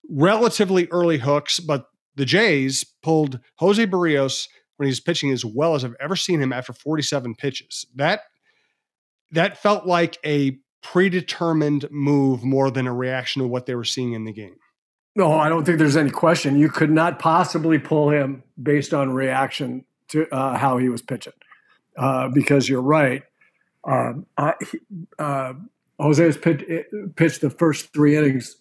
relatively 0.09 0.89
early 0.91 1.19
hooks, 1.19 1.61
but 1.61 1.91
the 2.15 2.25
Jays 2.25 2.85
pulled 3.03 3.39
Jose 3.57 3.87
Berrios– 3.87 4.49
when 4.77 4.87
he's 4.87 5.01
pitching 5.01 5.31
as 5.31 5.45
well 5.45 5.75
as 5.75 5.85
I've 5.85 5.97
ever 6.01 6.17
seen 6.17 6.41
him 6.41 6.53
after 6.53 6.73
47 6.73 7.35
pitches. 7.35 7.87
That 7.95 8.23
that 9.33 9.59
felt 9.59 9.87
like 9.87 10.19
a 10.25 10.59
predetermined 10.83 11.89
move 11.91 12.45
more 12.45 12.71
than 12.71 12.87
a 12.87 12.95
reaction 12.95 13.43
to 13.43 13.49
what 13.49 13.67
they 13.67 13.75
were 13.75 13.85
seeing 13.85 14.13
in 14.13 14.25
the 14.25 14.33
game. 14.33 14.57
No, 15.17 15.33
I 15.33 15.49
don't 15.49 15.65
think 15.65 15.79
there's 15.79 15.97
any 15.97 16.11
question. 16.11 16.59
You 16.59 16.69
could 16.69 16.91
not 16.91 17.19
possibly 17.19 17.79
pull 17.79 18.11
him 18.11 18.43
based 18.63 18.93
on 18.93 19.13
reaction 19.13 19.85
to 20.09 20.29
uh, 20.33 20.57
how 20.57 20.77
he 20.77 20.89
was 20.89 21.03
pitching, 21.03 21.33
uh, 21.97 22.29
because 22.29 22.69
you're 22.69 22.83
right. 22.83 23.23
Um, 23.85 24.27
uh, 24.37 24.53
uh, 25.19 25.55
Jose 25.99 26.23
has 26.23 26.37
pitched, 26.37 26.65
pitched 27.17 27.41
the 27.41 27.51
first 27.51 27.93
three 27.93 28.17
innings 28.17 28.57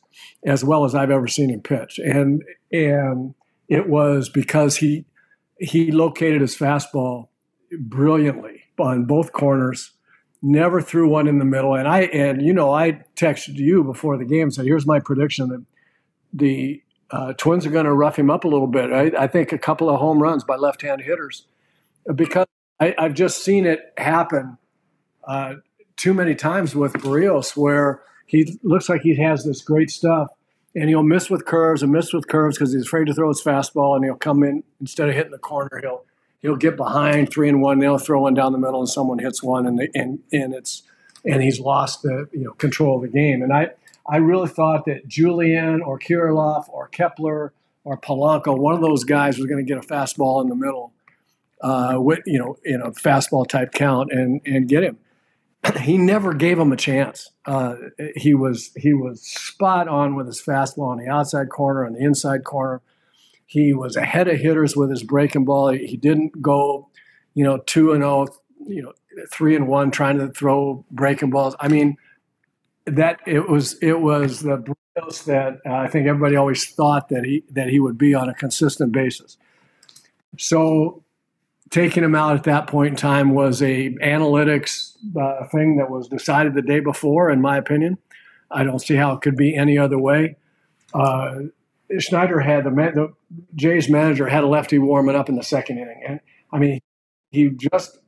as 0.46 0.64
well 0.64 0.86
as 0.86 0.96
I've 0.96 1.12
ever 1.12 1.28
seen 1.28 1.50
him 1.50 1.62
pitch, 1.62 2.00
and 2.00 2.42
and 2.72 3.36
it 3.68 3.90
was 3.90 4.30
because 4.30 4.78
he 4.78 5.06
he 5.60 5.92
located 5.92 6.42
his 6.42 6.56
fastball 6.56 7.30
brilliantly 7.80 8.64
on 8.78 9.06
both 9.06 9.32
corners 9.32 9.92
never 10.42 10.82
threw 10.82 11.10
one 11.10 11.28
in 11.28 11.40
the 11.40 11.46
middle. 11.46 11.76
And 11.76 11.88
i 11.88 12.02
and 12.02 12.42
you 12.42 12.54
know 12.54 12.74
i 12.74 13.04
texted 13.16 13.56
you 13.56 13.84
before 13.84 14.18
the 14.18 14.26
game 14.26 14.52
said 14.52 14.66
here's 14.66 14.86
my 14.86 15.00
prediction 15.00 15.50
that 15.50 15.66
the 16.34 16.82
uh, 17.12 17.34
twins 17.34 17.66
are 17.66 17.70
going 17.72 17.86
to 17.86 17.94
rough 17.94 18.18
him 18.18 18.30
up 18.30 18.44
a 18.44 18.48
little 18.48 18.68
bit. 18.68 18.92
I, 18.92 19.24
I, 19.24 19.28
think 19.28 19.52
a 19.52 19.60
couple 19.60 19.90
of 19.90 20.00
home 20.00 20.22
runs 20.22 20.44
by 20.44 20.56
left-hand 20.56 21.02
hitters 21.02 21.46
because 22.14 22.48
I, 22.80 22.96
have 22.98 23.14
just 23.14 23.44
seen 23.44 23.66
it 23.66 23.94
happen 23.98 24.58
uh, 25.24 25.56
too 25.96 26.14
many 26.14 26.36
times 26.36 26.76
with 26.76 26.94
Berrios 26.94 27.56
where 27.56 28.02
he 28.26 28.60
looks 28.64 28.90
like 28.90 29.02
he 29.02 29.16
has 29.16 29.46
this 29.46 29.62
great 29.62 29.92
stuff, 29.92 30.28
and 30.76 30.90
he'll 30.90 31.04
miss 31.04 31.30
with 31.30 31.46
curves 31.46 31.82
and 31.82 31.92
miss 31.92 32.14
with 32.14 32.28
curves 32.28 32.58
because 32.58 32.74
he's 32.74 32.86
afraid 32.86 33.08
to 33.08 33.14
throw 33.14 33.30
his 33.30 33.42
fastball, 33.42 33.96
and 33.96 34.04
he'll 34.04 34.16
come 34.16 34.44
in 34.44 34.64
instead 34.82 35.10
of 35.10 35.16
hitting 35.16 35.32
the 35.32 35.38
corner, 35.38 35.80
he'll 35.82 36.04
he'll 36.42 36.56
get 36.56 36.78
behind 36.78 37.32
three 37.32 37.50
and 37.50 37.62
one, 37.62 37.80
they'll 37.80 37.98
throw 37.98 38.22
one 38.22 38.34
down 38.34 38.52
the 38.52 38.58
middle, 38.58 38.80
and 38.80 38.90
someone 38.90 39.20
hits 39.20 39.42
one, 39.42 39.66
and 39.66 39.90
and 39.96 40.20
and 40.32 40.54
it's 40.54 40.84
and 41.24 41.42
he's 41.42 41.60
lost 41.60 42.04
the 42.04 42.28
you 42.32 42.44
know 42.44 42.52
control 42.54 42.98
of 42.98 43.02
the 43.02 43.08
game. 43.08 43.42
And 43.42 43.52
I 43.54 43.70
I 44.08 44.18
really 44.18 44.50
thought 44.50 44.86
that 44.86 45.08
Julien 45.08 45.82
or 45.82 45.98
Kirilloff 45.98 46.70
or 46.70 46.88
Kepler 46.90 47.54
or 47.84 47.98
Polanco, 47.98 48.58
one 48.58 48.76
of 48.76 48.82
those 48.82 49.04
guys 49.04 49.38
was 49.38 49.48
going 49.48 49.64
to 49.64 49.68
get 49.68 49.84
a 49.84 49.88
fastball 49.88 50.42
in 50.42 50.50
the 50.50 50.56
middle, 50.56 50.92
uh, 51.62 51.96
with 51.98 52.20
you 52.26 52.38
know 52.38 52.58
in 52.64 52.82
a 52.82 52.92
fastball 52.92 53.48
type 53.48 53.72
count 53.72 54.12
and 54.12 54.42
and 54.46 54.68
get 54.68 54.84
him. 54.84 54.98
he 55.82 55.98
never 55.98 56.34
gave 56.34 56.60
him 56.60 56.72
a 56.72 56.78
chance. 56.78 57.30
Uh, 57.46 57.76
he 58.16 58.34
was 58.34 58.72
he 58.76 58.94
was 58.94 59.22
spot 59.22 59.88
on 59.88 60.16
with 60.16 60.28
his 60.28 60.42
fastball 60.42 60.90
on 60.90 60.98
the 60.98 61.08
outside 61.08 61.50
corner 61.50 61.84
and 61.84 61.96
the 61.96 62.04
inside 62.04 62.44
corner. 62.44 62.82
He 63.46 63.74
was 63.74 63.96
ahead 63.96 64.28
of 64.28 64.40
hitters 64.40 64.76
with 64.76 64.90
his 64.90 65.04
breaking 65.04 65.46
ball. 65.46 65.70
He, 65.70 65.86
he 65.86 65.98
didn't 65.98 66.42
go, 66.42 66.90
you 67.34 67.44
know, 67.44 67.60
two 67.60 67.92
and 67.92 68.02
zero, 68.02 68.28
oh, 68.28 68.38
you 68.68 68.82
know, 68.82 68.94
three 69.32 69.56
and 69.56 69.68
one 69.68 69.92
trying 69.92 70.18
to 70.18 70.30
throw 70.30 70.86
breaking 70.92 71.30
balls. 71.30 71.56
I 71.60 71.68
mean, 71.68 71.98
that 72.86 73.20
it 73.26 73.48
was 73.48 73.78
it 73.82 74.00
was 74.00 74.42
the 74.42 74.58
Berrios 74.58 75.26
that 75.26 75.60
uh, 75.66 75.74
I 75.74 75.88
think 75.88 76.08
everybody 76.08 76.36
always 76.36 76.66
thought 76.66 77.10
that 77.10 77.24
he 77.24 77.44
that 77.52 77.70
he 77.70 77.80
would 77.80 77.98
be 77.98 78.14
on 78.14 78.30
a 78.30 78.34
consistent 78.34 78.92
basis. 78.92 79.38
So 80.38 81.05
taking 81.70 82.04
him 82.04 82.16
out 82.16 82.36
at 82.36 82.44
that 82.44 82.68
point 82.68 82.92
in 82.92 82.96
time 82.96 83.34
was 83.34 83.62
a 83.62 83.90
analytics 83.96 84.96
uh, 85.20 85.48
thing 85.48 85.78
that 85.78 85.90
was 85.90 86.08
decided 86.08 86.54
the 86.54 86.62
day 86.62 86.80
before, 86.80 87.30
in 87.30 87.42
my 87.42 87.58
opinion. 87.58 87.98
I 88.52 88.64
don't 88.64 88.80
see 88.80 88.96
how 88.96 89.14
it 89.14 89.22
could 89.22 89.36
be 89.36 89.56
any 89.56 89.78
other 89.78 89.98
way. 89.98 90.38
Uh, 90.94 91.36
Schneider 92.00 92.40
had 92.40 92.64
the, 92.64 92.70
the 92.70 93.14
Jays 93.56 93.90
manager 93.90 94.28
had 94.28 94.44
a 94.44 94.48
lefty 94.48 94.80
warming 94.80 95.16
up 95.16 95.30
in 95.30 95.36
the 95.36 95.44
second 95.44 95.78
inning, 95.78 96.02
and 96.08 96.20
I 96.52 96.60
mean, 96.60 96.80
he 97.32 97.50
just. 97.50 98.00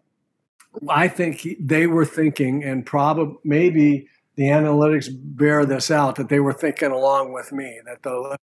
I 0.88 1.08
think 1.08 1.40
he, 1.40 1.58
they 1.60 1.88
were 1.88 2.06
thinking, 2.06 2.64
and 2.64 2.86
probably 2.86 3.38
maybe 3.44 4.08
the 4.36 4.44
analytics 4.44 5.08
bear 5.12 5.66
this 5.66 5.90
out 5.90 6.16
that 6.16 6.30
they 6.30 6.40
were 6.40 6.54
thinking 6.54 6.92
along 6.92 7.34
with 7.34 7.52
me 7.52 7.80
that 7.86 8.04
the 8.04 8.38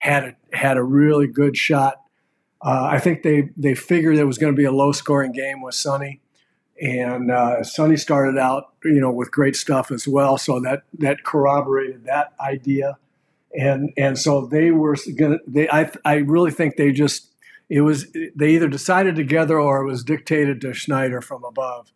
had 0.00 0.24
a, 0.24 0.56
had 0.56 0.76
a 0.78 0.82
really 0.82 1.26
good 1.26 1.56
shot 1.56 2.00
uh, 2.60 2.88
I 2.90 2.98
think 2.98 3.22
they 3.22 3.50
they 3.56 3.74
figured 3.74 4.16
it 4.16 4.24
was 4.24 4.38
going 4.38 4.52
to 4.52 4.56
be 4.56 4.64
a 4.64 4.72
low 4.72 4.92
scoring 4.92 5.32
game 5.32 5.62
with 5.62 5.74
Sonny, 5.74 6.20
and 6.80 7.30
uh, 7.30 7.62
Sonny 7.62 7.96
started 7.96 8.38
out 8.38 8.72
you 8.84 9.00
know 9.00 9.12
with 9.12 9.30
great 9.30 9.56
stuff 9.56 9.90
as 9.90 10.08
well. 10.08 10.38
So 10.38 10.60
that 10.60 10.82
that 10.98 11.24
corroborated 11.24 12.04
that 12.04 12.32
idea, 12.40 12.98
and 13.54 13.92
and 13.96 14.18
so 14.18 14.46
they 14.46 14.70
were 14.70 14.96
going. 15.16 15.38
They 15.46 15.68
I 15.68 15.90
I 16.04 16.16
really 16.16 16.50
think 16.50 16.76
they 16.76 16.90
just 16.90 17.28
it 17.68 17.82
was 17.82 18.06
they 18.34 18.54
either 18.54 18.68
decided 18.68 19.14
together 19.14 19.60
or 19.60 19.82
it 19.82 19.86
was 19.86 20.02
dictated 20.02 20.60
to 20.62 20.74
Schneider 20.74 21.20
from 21.20 21.44
above. 21.44 21.92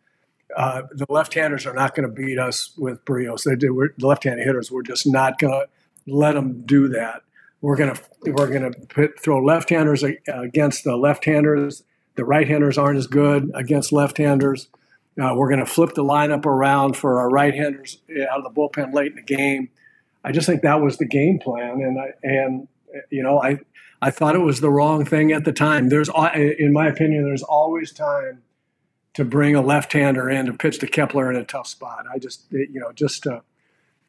Uh, 0.55 0.83
the 0.91 1.07
left-handers 1.09 1.65
are 1.65 1.73
not 1.73 1.95
going 1.95 2.07
to 2.07 2.13
beat 2.13 2.37
us 2.37 2.71
with 2.77 3.03
Berrios. 3.05 3.43
They 3.43 3.55
did. 3.55 3.71
The 3.71 4.07
left-handed 4.07 4.45
hitters. 4.45 4.71
We're 4.71 4.83
just 4.83 5.07
not 5.07 5.39
going 5.39 5.51
to 5.51 5.67
let 6.05 6.33
them 6.33 6.61
do 6.65 6.87
that. 6.89 7.23
We're 7.63 7.77
gonna 7.77 7.95
we're 8.23 8.51
gonna 8.51 8.71
put, 8.89 9.17
throw 9.17 9.41
left-handers 9.41 10.03
against 10.03 10.83
the 10.83 10.97
left-handers. 10.97 11.83
The 12.15 12.25
right-handers 12.25 12.77
aren't 12.77 12.97
as 12.97 13.07
good 13.07 13.51
against 13.55 13.93
left-handers. 13.93 14.67
Uh, 15.17 15.33
we're 15.33 15.47
to 15.61 15.65
flip 15.65 15.93
the 15.93 16.03
lineup 16.03 16.45
around 16.45 16.97
for 16.97 17.19
our 17.19 17.29
right-handers 17.29 17.99
out 18.29 18.39
of 18.39 18.43
the 18.43 18.49
bullpen 18.49 18.93
late 18.93 19.11
in 19.11 19.15
the 19.15 19.21
game. 19.21 19.69
I 20.25 20.33
just 20.33 20.45
think 20.45 20.61
that 20.63 20.81
was 20.81 20.97
the 20.97 21.05
game 21.05 21.39
plan, 21.39 21.79
and 21.81 21.97
I 21.97 22.07
and 22.21 22.67
you 23.09 23.23
know 23.23 23.41
I 23.41 23.59
I 24.01 24.11
thought 24.11 24.35
it 24.35 24.39
was 24.39 24.59
the 24.59 24.69
wrong 24.69 25.05
thing 25.05 25.31
at 25.31 25.45
the 25.45 25.53
time. 25.53 25.87
There's 25.87 26.09
in 26.35 26.73
my 26.73 26.87
opinion, 26.87 27.23
there's 27.23 27.43
always 27.43 27.93
time 27.93 28.41
to 29.13 29.23
bring 29.23 29.55
a 29.55 29.61
left-hander 29.61 30.29
in 30.29 30.47
to 30.47 30.53
pitch 30.53 30.79
to 30.79 30.87
Kepler 30.87 31.31
in 31.31 31.37
a 31.37 31.45
tough 31.45 31.67
spot. 31.67 32.07
I 32.13 32.17
just 32.19 32.43
you 32.51 32.81
know 32.81 32.91
just 32.91 33.23
to 33.23 33.41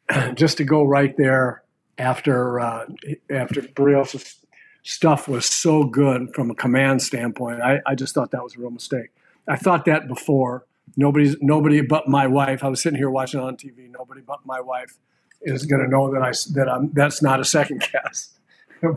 just 0.35 0.57
to 0.57 0.65
go 0.65 0.83
right 0.83 1.15
there 1.15 1.63
after 1.97 2.59
uh, 2.59 2.85
after 3.29 3.61
Berrios' 3.61 4.37
stuff 4.83 5.27
was 5.27 5.45
so 5.45 5.83
good 5.83 6.33
from 6.33 6.51
a 6.51 6.55
command 6.55 7.01
standpoint. 7.01 7.61
I, 7.61 7.79
I 7.85 7.95
just 7.95 8.13
thought 8.13 8.31
that 8.31 8.43
was 8.43 8.55
a 8.55 8.59
real 8.59 8.71
mistake. 8.71 9.09
I 9.47 9.55
thought 9.55 9.85
that 9.85 10.07
before. 10.07 10.65
Nobody's 10.97 11.35
nobody 11.41 11.81
but 11.81 12.07
my 12.07 12.27
wife. 12.27 12.63
I 12.63 12.69
was 12.69 12.81
sitting 12.81 12.97
here 12.97 13.09
watching 13.09 13.39
on 13.39 13.57
TV. 13.57 13.89
Nobody 13.89 14.21
but 14.21 14.45
my 14.45 14.61
wife 14.61 14.97
is 15.41 15.65
going 15.65 15.81
to 15.81 15.89
know 15.89 16.11
that 16.13 16.21
I 16.21 16.31
that 16.53 16.69
I'm 16.69 16.91
that's 16.93 17.21
not 17.21 17.39
a 17.39 17.45
second 17.45 17.83
guess. 17.91 18.37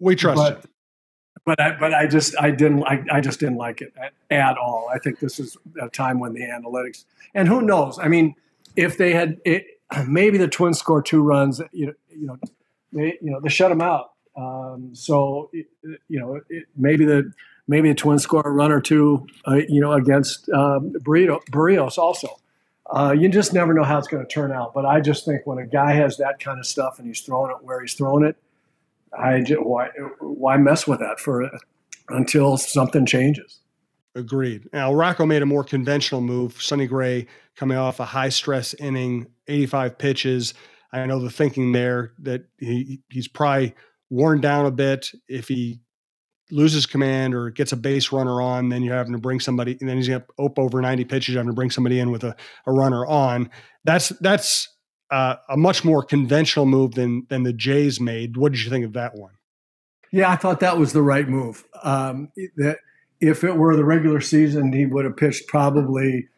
we 0.00 0.16
trust 0.16 0.36
but, 0.36 0.62
you. 0.62 0.70
But 1.44 1.60
I 1.60 1.76
but 1.78 1.94
I 1.94 2.06
just 2.06 2.34
I 2.40 2.50
didn't 2.50 2.84
I, 2.84 3.04
I 3.12 3.20
just 3.20 3.38
didn't 3.38 3.56
like 3.56 3.80
it 3.80 3.92
at, 3.96 4.12
at 4.30 4.56
all. 4.56 4.88
I 4.92 4.98
think 4.98 5.20
this 5.20 5.38
is 5.38 5.56
a 5.80 5.88
time 5.88 6.18
when 6.18 6.32
the 6.32 6.42
analytics 6.42 7.04
and 7.34 7.46
who 7.46 7.60
knows. 7.62 7.98
I 7.98 8.08
mean, 8.08 8.34
if 8.76 8.96
they 8.98 9.12
had 9.12 9.38
it, 9.44 9.79
maybe 10.06 10.38
the 10.38 10.48
Twins 10.48 10.78
score 10.78 11.02
two 11.02 11.22
runs. 11.22 11.60
You 11.72 11.86
know, 11.86 11.92
you 12.08 12.26
know, 12.26 12.38
they 12.92 13.18
you 13.20 13.30
know 13.30 13.40
they 13.40 13.48
shut 13.48 13.70
them 13.70 13.80
out. 13.80 14.12
Um, 14.36 14.90
so 14.94 15.50
you 15.52 16.20
know 16.20 16.40
it, 16.48 16.66
maybe 16.76 17.04
the 17.04 17.32
maybe 17.68 17.88
the 17.88 17.94
Twins 17.94 18.22
score 18.22 18.42
a 18.44 18.50
run 18.50 18.72
or 18.72 18.80
two. 18.80 19.26
Uh, 19.46 19.60
you 19.68 19.80
know 19.80 19.92
against 19.92 20.48
um, 20.50 20.92
Burrito, 21.00 21.40
Berrios 21.50 21.98
also. 21.98 22.28
Uh, 22.86 23.14
you 23.16 23.28
just 23.28 23.52
never 23.52 23.72
know 23.72 23.84
how 23.84 23.98
it's 23.98 24.08
going 24.08 24.24
to 24.24 24.28
turn 24.28 24.50
out. 24.50 24.74
But 24.74 24.84
I 24.84 25.00
just 25.00 25.24
think 25.24 25.46
when 25.46 25.58
a 25.58 25.66
guy 25.66 25.92
has 25.92 26.16
that 26.16 26.40
kind 26.40 26.58
of 26.58 26.66
stuff 26.66 26.98
and 26.98 27.06
he's 27.06 27.20
throwing 27.20 27.52
it 27.52 27.58
where 27.62 27.80
he's 27.80 27.94
throwing 27.94 28.24
it, 28.24 28.36
I 29.16 29.42
just, 29.42 29.62
why 29.62 29.88
why 30.18 30.56
mess 30.56 30.86
with 30.86 31.00
that 31.00 31.20
for 31.20 31.48
until 32.08 32.56
something 32.56 33.06
changes. 33.06 33.60
Agreed. 34.14 34.68
Now 34.72 34.92
Rocco 34.92 35.24
made 35.24 35.42
a 35.42 35.46
more 35.46 35.62
conventional 35.62 36.20
move. 36.20 36.60
Sonny 36.60 36.86
Gray 36.86 37.26
coming 37.60 37.76
off 37.76 38.00
a 38.00 38.06
high 38.06 38.30
stress 38.30 38.72
inning, 38.72 39.26
85 39.46 39.98
pitches. 39.98 40.54
I 40.92 41.04
know 41.04 41.20
the 41.20 41.30
thinking 41.30 41.72
there 41.72 42.14
that 42.20 42.46
he 42.58 43.02
he's 43.10 43.28
probably 43.28 43.74
worn 44.08 44.40
down 44.40 44.64
a 44.64 44.70
bit. 44.70 45.10
If 45.28 45.46
he 45.46 45.80
loses 46.50 46.86
command 46.86 47.34
or 47.34 47.50
gets 47.50 47.72
a 47.72 47.76
base 47.76 48.12
runner 48.12 48.40
on, 48.40 48.70
then 48.70 48.82
you're 48.82 48.96
having 48.96 49.12
to 49.12 49.18
bring 49.18 49.40
somebody, 49.40 49.76
and 49.78 49.88
then 49.88 49.98
he's 49.98 50.08
going 50.08 50.22
to 50.22 50.44
up 50.44 50.58
over 50.58 50.80
90 50.80 51.04
pitches, 51.04 51.36
having 51.36 51.50
to 51.50 51.54
bring 51.54 51.70
somebody 51.70 52.00
in 52.00 52.10
with 52.10 52.24
a, 52.24 52.34
a 52.66 52.72
runner 52.72 53.06
on. 53.06 53.50
That's 53.84 54.08
that's 54.20 54.66
uh, 55.10 55.36
a 55.50 55.56
much 55.56 55.84
more 55.84 56.02
conventional 56.02 56.64
move 56.64 56.94
than 56.94 57.26
than 57.28 57.42
the 57.42 57.52
Jays 57.52 58.00
made. 58.00 58.38
What 58.38 58.52
did 58.52 58.64
you 58.64 58.70
think 58.70 58.86
of 58.86 58.94
that 58.94 59.16
one? 59.16 59.34
Yeah, 60.10 60.30
I 60.30 60.36
thought 60.36 60.60
that 60.60 60.78
was 60.78 60.94
the 60.94 61.02
right 61.02 61.28
move. 61.28 61.64
Um, 61.82 62.32
that 62.56 62.78
if 63.20 63.44
it 63.44 63.56
were 63.56 63.76
the 63.76 63.84
regular 63.84 64.22
season, 64.22 64.72
he 64.72 64.86
would 64.86 65.04
have 65.04 65.16
pitched 65.16 65.46
probably, 65.46 66.28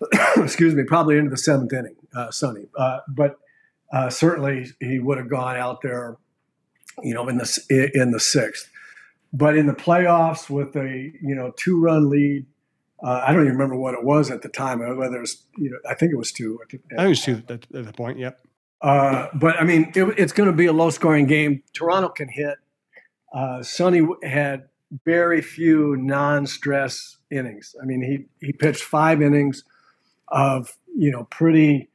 excuse 0.36 0.74
me, 0.74 0.84
probably 0.84 1.18
into 1.18 1.30
the 1.30 1.36
seventh 1.36 1.72
inning, 1.72 1.96
uh, 2.14 2.30
Sonny. 2.30 2.66
Uh, 2.76 3.00
but 3.08 3.38
uh, 3.92 4.10
certainly 4.10 4.66
he 4.80 4.98
would 4.98 5.18
have 5.18 5.28
gone 5.28 5.56
out 5.56 5.82
there, 5.82 6.16
you 7.02 7.14
know, 7.14 7.28
in 7.28 7.38
the 7.38 7.90
in 7.94 8.10
the 8.10 8.20
sixth. 8.20 8.70
But 9.32 9.56
in 9.56 9.66
the 9.66 9.74
playoffs 9.74 10.48
with 10.48 10.74
a 10.76 11.12
you 11.22 11.34
know 11.34 11.52
two 11.56 11.80
run 11.80 12.08
lead, 12.08 12.46
uh, 13.02 13.22
I 13.26 13.32
don't 13.32 13.42
even 13.42 13.52
remember 13.52 13.76
what 13.76 13.94
it 13.94 14.04
was 14.04 14.30
at 14.30 14.42
the 14.42 14.48
time. 14.48 14.78
Whether 14.78 15.16
it 15.16 15.20
was 15.20 15.42
you 15.56 15.70
know 15.70 15.78
I 15.88 15.94
think 15.94 16.12
it 16.12 16.16
was 16.16 16.32
two. 16.32 16.58
At, 16.62 16.80
I 16.98 17.04
think 17.04 17.06
it 17.06 17.08
was 17.08 17.24
two 17.24 17.42
at, 17.48 17.66
at 17.74 17.86
the 17.86 17.92
point. 17.92 18.18
Yep. 18.18 18.40
Uh, 18.80 19.26
but 19.34 19.60
I 19.60 19.64
mean, 19.64 19.90
it, 19.94 20.04
it's 20.16 20.32
going 20.32 20.48
to 20.48 20.56
be 20.56 20.66
a 20.66 20.72
low 20.72 20.90
scoring 20.90 21.26
game. 21.26 21.62
Toronto 21.72 22.08
can 22.10 22.28
hit. 22.28 22.54
Uh, 23.34 23.62
Sonny 23.62 24.06
had 24.22 24.68
very 25.04 25.42
few 25.42 25.96
non 25.96 26.46
stress 26.46 27.18
innings. 27.30 27.74
I 27.82 27.86
mean, 27.86 28.02
he 28.02 28.46
he 28.46 28.52
pitched 28.52 28.82
five 28.82 29.20
innings 29.20 29.64
of 30.30 30.76
you 30.94 31.10
know 31.10 31.24
pretty 31.24 31.88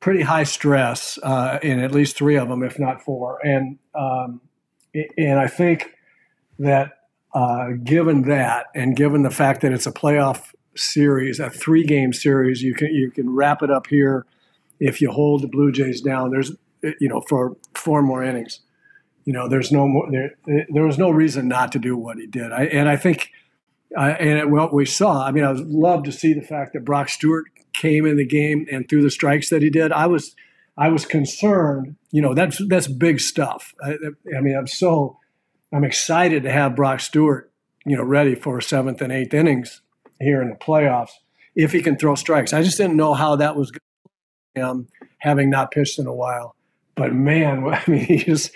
pretty 0.00 0.22
high 0.22 0.44
stress 0.44 1.18
uh, 1.22 1.58
in 1.62 1.80
at 1.80 1.92
least 1.92 2.16
three 2.16 2.36
of 2.36 2.48
them, 2.48 2.62
if 2.62 2.78
not 2.78 3.02
four. 3.02 3.38
And 3.44 3.78
um, 3.94 4.40
and 5.16 5.38
I 5.38 5.48
think 5.48 5.90
that 6.58 6.92
uh, 7.34 7.70
given 7.82 8.22
that, 8.22 8.66
and 8.74 8.96
given 8.96 9.22
the 9.22 9.30
fact 9.30 9.60
that 9.62 9.72
it's 9.72 9.86
a 9.86 9.92
playoff 9.92 10.54
series, 10.74 11.40
a 11.40 11.50
three-game 11.50 12.12
series, 12.12 12.62
you 12.62 12.74
can 12.74 12.94
you 12.94 13.10
can 13.10 13.34
wrap 13.34 13.62
it 13.62 13.70
up 13.70 13.88
here 13.88 14.26
if 14.78 15.00
you 15.00 15.10
hold 15.10 15.42
the 15.42 15.48
Blue 15.48 15.72
Jays 15.72 16.00
down. 16.00 16.30
There's 16.30 16.52
you 17.00 17.08
know 17.08 17.20
for 17.28 17.56
four 17.74 18.02
more 18.02 18.22
innings. 18.22 18.60
You 19.24 19.32
know, 19.32 19.48
there's 19.48 19.72
no 19.72 19.88
more. 19.88 20.08
There, 20.10 20.66
there 20.68 20.86
was 20.86 20.98
no 20.98 21.10
reason 21.10 21.48
not 21.48 21.72
to 21.72 21.80
do 21.80 21.96
what 21.96 22.16
he 22.16 22.26
did. 22.26 22.52
I, 22.52 22.66
and 22.66 22.88
I 22.88 22.96
think, 22.96 23.32
uh, 23.96 24.14
and 24.20 24.52
what 24.52 24.72
we 24.72 24.86
saw. 24.86 25.26
I 25.26 25.32
mean, 25.32 25.42
I 25.42 25.50
would 25.50 25.66
love 25.66 26.04
to 26.04 26.12
see 26.12 26.32
the 26.32 26.42
fact 26.42 26.74
that 26.74 26.84
Brock 26.84 27.08
Stewart 27.08 27.46
came 27.76 28.06
in 28.06 28.16
the 28.16 28.26
game 28.26 28.66
and 28.70 28.88
threw 28.88 29.02
the 29.02 29.10
strikes 29.10 29.50
that 29.50 29.62
he 29.62 29.70
did, 29.70 29.92
I 29.92 30.06
was 30.06 30.34
I 30.76 30.88
was 30.88 31.06
concerned. 31.06 31.96
You 32.10 32.22
know, 32.22 32.34
that's 32.34 32.60
that's 32.68 32.88
big 32.88 33.20
stuff. 33.20 33.74
I, 33.82 33.96
I 34.36 34.40
mean, 34.40 34.56
I'm 34.56 34.66
so 34.66 35.18
I'm 35.72 35.84
excited 35.84 36.42
to 36.42 36.52
have 36.52 36.76
Brock 36.76 37.00
Stewart, 37.00 37.50
you 37.84 37.96
know, 37.96 38.02
ready 38.02 38.34
for 38.34 38.60
seventh 38.60 39.00
and 39.00 39.12
eighth 39.12 39.34
innings 39.34 39.82
here 40.20 40.42
in 40.42 40.48
the 40.48 40.56
playoffs 40.56 41.10
if 41.54 41.72
he 41.72 41.82
can 41.82 41.96
throw 41.96 42.14
strikes. 42.14 42.52
I 42.52 42.62
just 42.62 42.76
didn't 42.76 42.96
know 42.96 43.14
how 43.14 43.36
that 43.36 43.56
was 43.56 43.72
him, 44.54 44.88
having 45.18 45.50
not 45.50 45.70
pitched 45.70 45.98
in 45.98 46.06
a 46.06 46.14
while. 46.14 46.54
But 46.94 47.12
man, 47.12 47.66
I 47.72 47.82
mean, 47.86 48.04
he 48.04 48.18
just 48.18 48.52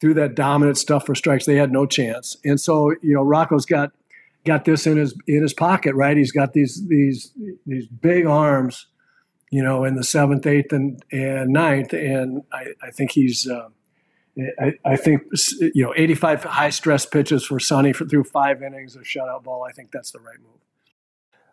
threw 0.00 0.14
that 0.14 0.34
dominant 0.34 0.78
stuff 0.78 1.06
for 1.06 1.14
strikes. 1.14 1.46
They 1.46 1.56
had 1.56 1.72
no 1.72 1.86
chance. 1.86 2.36
And 2.44 2.60
so, 2.60 2.90
you 3.02 3.14
know, 3.14 3.22
Rocco's 3.22 3.66
got 3.66 3.92
got 4.44 4.64
this 4.64 4.86
in 4.86 4.96
his 4.96 5.14
in 5.26 5.42
his 5.42 5.54
pocket, 5.54 5.94
right? 5.94 6.16
He's 6.16 6.32
got 6.32 6.52
these 6.52 6.86
these 6.88 7.32
these 7.66 7.86
big 7.86 8.26
arms, 8.26 8.86
you 9.50 9.62
know, 9.62 9.84
in 9.84 9.96
the 9.96 10.04
seventh, 10.04 10.46
eighth, 10.46 10.72
and 10.72 11.02
and 11.10 11.52
ninth, 11.52 11.92
and 11.92 12.42
I, 12.52 12.66
I 12.82 12.90
think 12.90 13.12
he's. 13.12 13.48
Uh, 13.48 13.68
I, 14.58 14.72
I, 14.84 14.96
think 14.96 15.22
you 15.60 15.84
know 15.84 15.94
85 15.96 16.42
high 16.42 16.70
stress 16.70 17.06
pitches 17.06 17.46
for 17.46 17.60
Sonny 17.60 17.92
for, 17.92 18.04
through 18.04 18.24
five 18.24 18.64
innings 18.64 18.96
of 18.96 19.02
shutout 19.02 19.44
ball. 19.44 19.62
I 19.62 19.70
think 19.70 19.92
that's 19.92 20.10
the 20.10 20.18
right 20.18 20.40
move. 20.40 20.58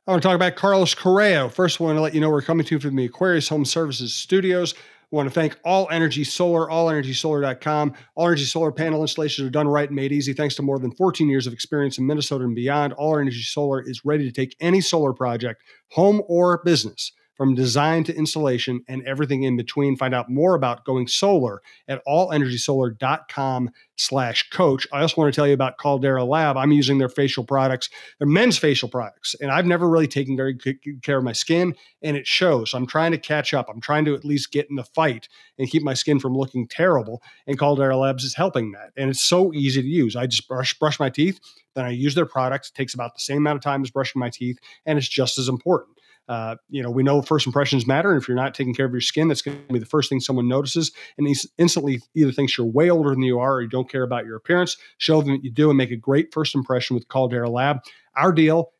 I 0.07 0.11
want 0.11 0.23
to 0.23 0.27
talk 0.27 0.35
about 0.35 0.55
Carlos 0.55 0.95
Correa. 0.95 1.47
First, 1.49 1.79
I 1.79 1.83
want 1.83 1.97
to 1.97 2.01
let 2.01 2.15
you 2.15 2.21
know 2.21 2.31
we're 2.31 2.41
coming 2.41 2.65
to 2.65 2.75
you 2.75 2.79
from 2.79 2.95
the 2.95 3.05
Aquarius 3.05 3.49
Home 3.49 3.65
Services 3.65 4.15
Studios. 4.15 4.73
Want 5.11 5.27
to 5.27 5.33
thank 5.33 5.59
All 5.65 5.89
Energy 5.91 6.23
Solar, 6.23 6.67
allenergysolar.com. 6.67 7.93
All 8.15 8.27
Energy 8.27 8.45
Solar 8.45 8.71
panel 8.71 9.01
installations 9.01 9.45
are 9.45 9.51
done 9.51 9.67
right 9.67 9.89
and 9.89 9.95
made 9.95 10.13
easy 10.13 10.31
thanks 10.31 10.55
to 10.55 10.61
more 10.61 10.79
than 10.79 10.93
14 10.93 11.27
years 11.27 11.45
of 11.45 11.51
experience 11.51 11.97
in 11.97 12.07
Minnesota 12.07 12.45
and 12.45 12.55
beyond. 12.55 12.93
All 12.93 13.17
Energy 13.17 13.41
Solar 13.41 13.81
is 13.81 14.05
ready 14.05 14.23
to 14.23 14.31
take 14.31 14.55
any 14.61 14.79
solar 14.79 15.11
project, 15.11 15.61
home 15.89 16.21
or 16.29 16.61
business, 16.63 17.11
from 17.41 17.55
design 17.55 18.03
to 18.03 18.15
installation 18.15 18.85
and 18.87 19.01
everything 19.07 19.41
in 19.41 19.57
between. 19.57 19.95
Find 19.97 20.13
out 20.13 20.29
more 20.29 20.53
about 20.53 20.85
going 20.85 21.07
solar 21.07 21.63
at 21.87 21.99
allenergysolar.com 22.05 23.71
slash 23.95 24.47
coach. 24.51 24.85
I 24.93 25.01
also 25.01 25.19
want 25.19 25.33
to 25.33 25.35
tell 25.35 25.47
you 25.47 25.55
about 25.55 25.79
Caldera 25.79 26.23
Lab. 26.23 26.55
I'm 26.55 26.71
using 26.71 26.99
their 26.99 27.09
facial 27.09 27.43
products, 27.43 27.89
their 28.19 28.27
men's 28.27 28.59
facial 28.59 28.89
products, 28.89 29.35
and 29.41 29.49
I've 29.49 29.65
never 29.65 29.89
really 29.89 30.05
taken 30.05 30.37
very 30.37 30.53
good 30.53 30.77
care 31.01 31.17
of 31.17 31.23
my 31.23 31.31
skin, 31.31 31.73
and 32.03 32.15
it 32.15 32.27
shows. 32.27 32.69
So 32.69 32.77
I'm 32.77 32.85
trying 32.85 33.11
to 33.11 33.17
catch 33.17 33.55
up. 33.55 33.69
I'm 33.73 33.81
trying 33.81 34.05
to 34.05 34.13
at 34.13 34.23
least 34.23 34.51
get 34.51 34.69
in 34.69 34.75
the 34.75 34.83
fight 34.83 35.27
and 35.57 35.67
keep 35.67 35.81
my 35.81 35.95
skin 35.95 36.19
from 36.19 36.37
looking 36.37 36.67
terrible. 36.67 37.23
And 37.47 37.57
Caldera 37.57 37.97
Labs 37.97 38.23
is 38.23 38.35
helping 38.35 38.73
that. 38.73 38.91
And 38.95 39.09
it's 39.09 39.23
so 39.23 39.51
easy 39.51 39.81
to 39.81 39.87
use. 39.87 40.15
I 40.15 40.27
just 40.27 40.47
brush 40.47 40.77
brush 40.77 40.99
my 40.99 41.09
teeth, 41.09 41.39
then 41.73 41.85
I 41.85 41.89
use 41.89 42.13
their 42.13 42.27
products. 42.27 42.69
It 42.69 42.75
takes 42.75 42.93
about 42.93 43.15
the 43.15 43.21
same 43.21 43.37
amount 43.37 43.55
of 43.55 43.63
time 43.63 43.81
as 43.81 43.89
brushing 43.89 44.19
my 44.19 44.29
teeth, 44.29 44.59
and 44.85 44.99
it's 44.99 45.09
just 45.09 45.39
as 45.39 45.49
important. 45.49 45.97
Uh, 46.31 46.55
you 46.69 46.81
know, 46.81 46.89
we 46.89 47.03
know 47.03 47.21
first 47.21 47.45
impressions 47.45 47.85
matter. 47.85 48.09
And 48.09 48.21
if 48.21 48.25
you're 48.25 48.37
not 48.37 48.53
taking 48.53 48.73
care 48.73 48.85
of 48.85 48.93
your 48.93 49.01
skin, 49.01 49.27
that's 49.27 49.41
going 49.41 49.57
to 49.67 49.73
be 49.73 49.79
the 49.79 49.85
first 49.85 50.07
thing 50.07 50.21
someone 50.21 50.47
notices 50.47 50.89
and 51.17 51.27
instantly 51.57 52.01
either 52.15 52.31
thinks 52.31 52.57
you're 52.57 52.65
way 52.65 52.89
older 52.89 53.09
than 53.09 53.21
you 53.21 53.37
are 53.37 53.55
or 53.55 53.61
you 53.61 53.67
don't 53.67 53.91
care 53.91 54.03
about 54.03 54.25
your 54.25 54.37
appearance. 54.37 54.77
Show 54.97 55.21
them 55.21 55.33
that 55.33 55.43
you 55.43 55.51
do 55.51 55.69
and 55.69 55.77
make 55.77 55.91
a 55.91 55.97
great 55.97 56.33
first 56.33 56.55
impression 56.55 56.95
with 56.95 57.09
Caldera 57.09 57.49
Lab. 57.49 57.79
Our 58.15 58.31
deal 58.31 58.71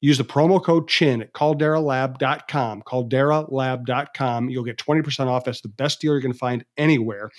Use 0.00 0.18
the 0.18 0.24
promo 0.24 0.62
code 0.62 0.86
CHIN 0.86 1.22
at 1.22 1.32
calderalab.com, 1.32 2.82
calderalab.com. 2.82 4.48
You'll 4.48 4.64
get 4.64 4.78
20% 4.78 5.26
off. 5.26 5.44
That's 5.44 5.60
the 5.60 5.68
best 5.68 6.00
deal 6.00 6.12
you're 6.12 6.20
going 6.20 6.32
to 6.32 6.38
find 6.38 6.64
anywhere. 6.76 7.30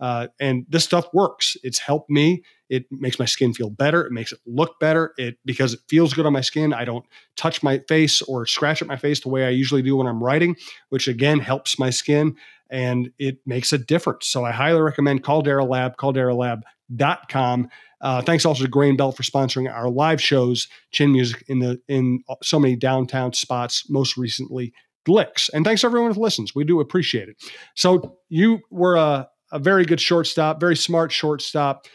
Uh, 0.00 0.28
and 0.40 0.64
this 0.68 0.84
stuff 0.84 1.06
works. 1.12 1.56
It's 1.62 1.78
helped 1.78 2.10
me. 2.10 2.42
It 2.68 2.84
makes 2.90 3.18
my 3.18 3.24
skin 3.24 3.54
feel 3.54 3.70
better. 3.70 4.04
It 4.04 4.12
makes 4.12 4.32
it 4.32 4.38
look 4.46 4.78
better. 4.78 5.12
It 5.16 5.38
because 5.44 5.74
it 5.74 5.80
feels 5.88 6.12
good 6.14 6.26
on 6.26 6.32
my 6.32 6.40
skin. 6.40 6.72
I 6.72 6.84
don't 6.84 7.04
touch 7.36 7.62
my 7.62 7.80
face 7.88 8.22
or 8.22 8.46
scratch 8.46 8.82
at 8.82 8.88
my 8.88 8.96
face 8.96 9.20
the 9.20 9.28
way 9.28 9.44
I 9.44 9.50
usually 9.50 9.82
do 9.82 9.96
when 9.96 10.06
I'm 10.06 10.22
writing, 10.22 10.56
which 10.90 11.08
again 11.08 11.40
helps 11.40 11.78
my 11.78 11.90
skin 11.90 12.36
and 12.70 13.10
it 13.18 13.38
makes 13.46 13.72
a 13.72 13.78
difference. 13.78 14.26
So 14.26 14.44
I 14.44 14.52
highly 14.52 14.80
recommend 14.80 15.24
Caldera 15.24 15.64
Lab, 15.64 15.96
calderalab.com. 15.96 17.68
Uh, 18.00 18.22
thanks 18.22 18.44
also 18.44 18.62
to 18.64 18.68
Grain 18.68 18.96
Belt 18.96 19.16
for 19.16 19.22
sponsoring 19.22 19.72
our 19.72 19.88
live 19.88 20.20
shows, 20.20 20.68
Chin 20.92 21.12
Music 21.12 21.42
in 21.48 21.58
the 21.58 21.80
in 21.88 22.22
so 22.42 22.60
many 22.60 22.76
downtown 22.76 23.32
spots. 23.32 23.88
Most 23.90 24.16
recently, 24.16 24.72
Licks. 25.08 25.48
And 25.48 25.64
thanks 25.64 25.84
everyone 25.84 26.12
who 26.12 26.20
listens. 26.20 26.54
We 26.54 26.64
do 26.64 26.80
appreciate 26.80 27.28
it. 27.28 27.36
So 27.74 28.18
you 28.28 28.60
were 28.70 28.96
a, 28.96 29.28
a 29.50 29.58
very 29.58 29.84
good 29.84 30.00
shortstop, 30.00 30.60
very 30.60 30.76
smart 30.76 31.12
shortstop. 31.12 31.86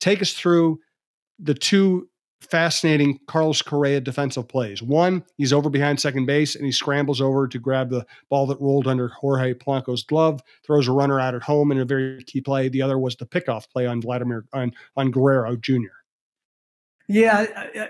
Take 0.00 0.22
us 0.22 0.32
through 0.32 0.80
the 1.38 1.54
two 1.54 2.08
fascinating 2.42 3.18
Carlos 3.26 3.62
Correa 3.62 4.00
defensive 4.00 4.48
plays. 4.48 4.82
One, 4.82 5.24
he's 5.36 5.52
over 5.52 5.70
behind 5.70 6.00
second 6.00 6.26
base 6.26 6.56
and 6.56 6.64
he 6.64 6.72
scrambles 6.72 7.20
over 7.20 7.46
to 7.46 7.58
grab 7.58 7.90
the 7.90 8.04
ball 8.28 8.46
that 8.46 8.60
rolled 8.60 8.88
under 8.88 9.08
Jorge 9.08 9.54
Polanco's 9.54 10.02
glove, 10.02 10.40
throws 10.66 10.88
a 10.88 10.92
runner 10.92 11.20
out 11.20 11.34
at 11.34 11.42
home 11.42 11.70
in 11.70 11.78
a 11.78 11.84
very 11.84 12.22
key 12.24 12.40
play. 12.40 12.68
The 12.68 12.82
other 12.82 12.98
was 12.98 13.16
the 13.16 13.26
pickoff 13.26 13.68
play 13.70 13.86
on 13.86 14.00
Vladimir 14.00 14.44
on, 14.52 14.72
on 14.96 15.10
Guerrero 15.10 15.56
Jr. 15.56 16.02
Yeah, 17.08 17.46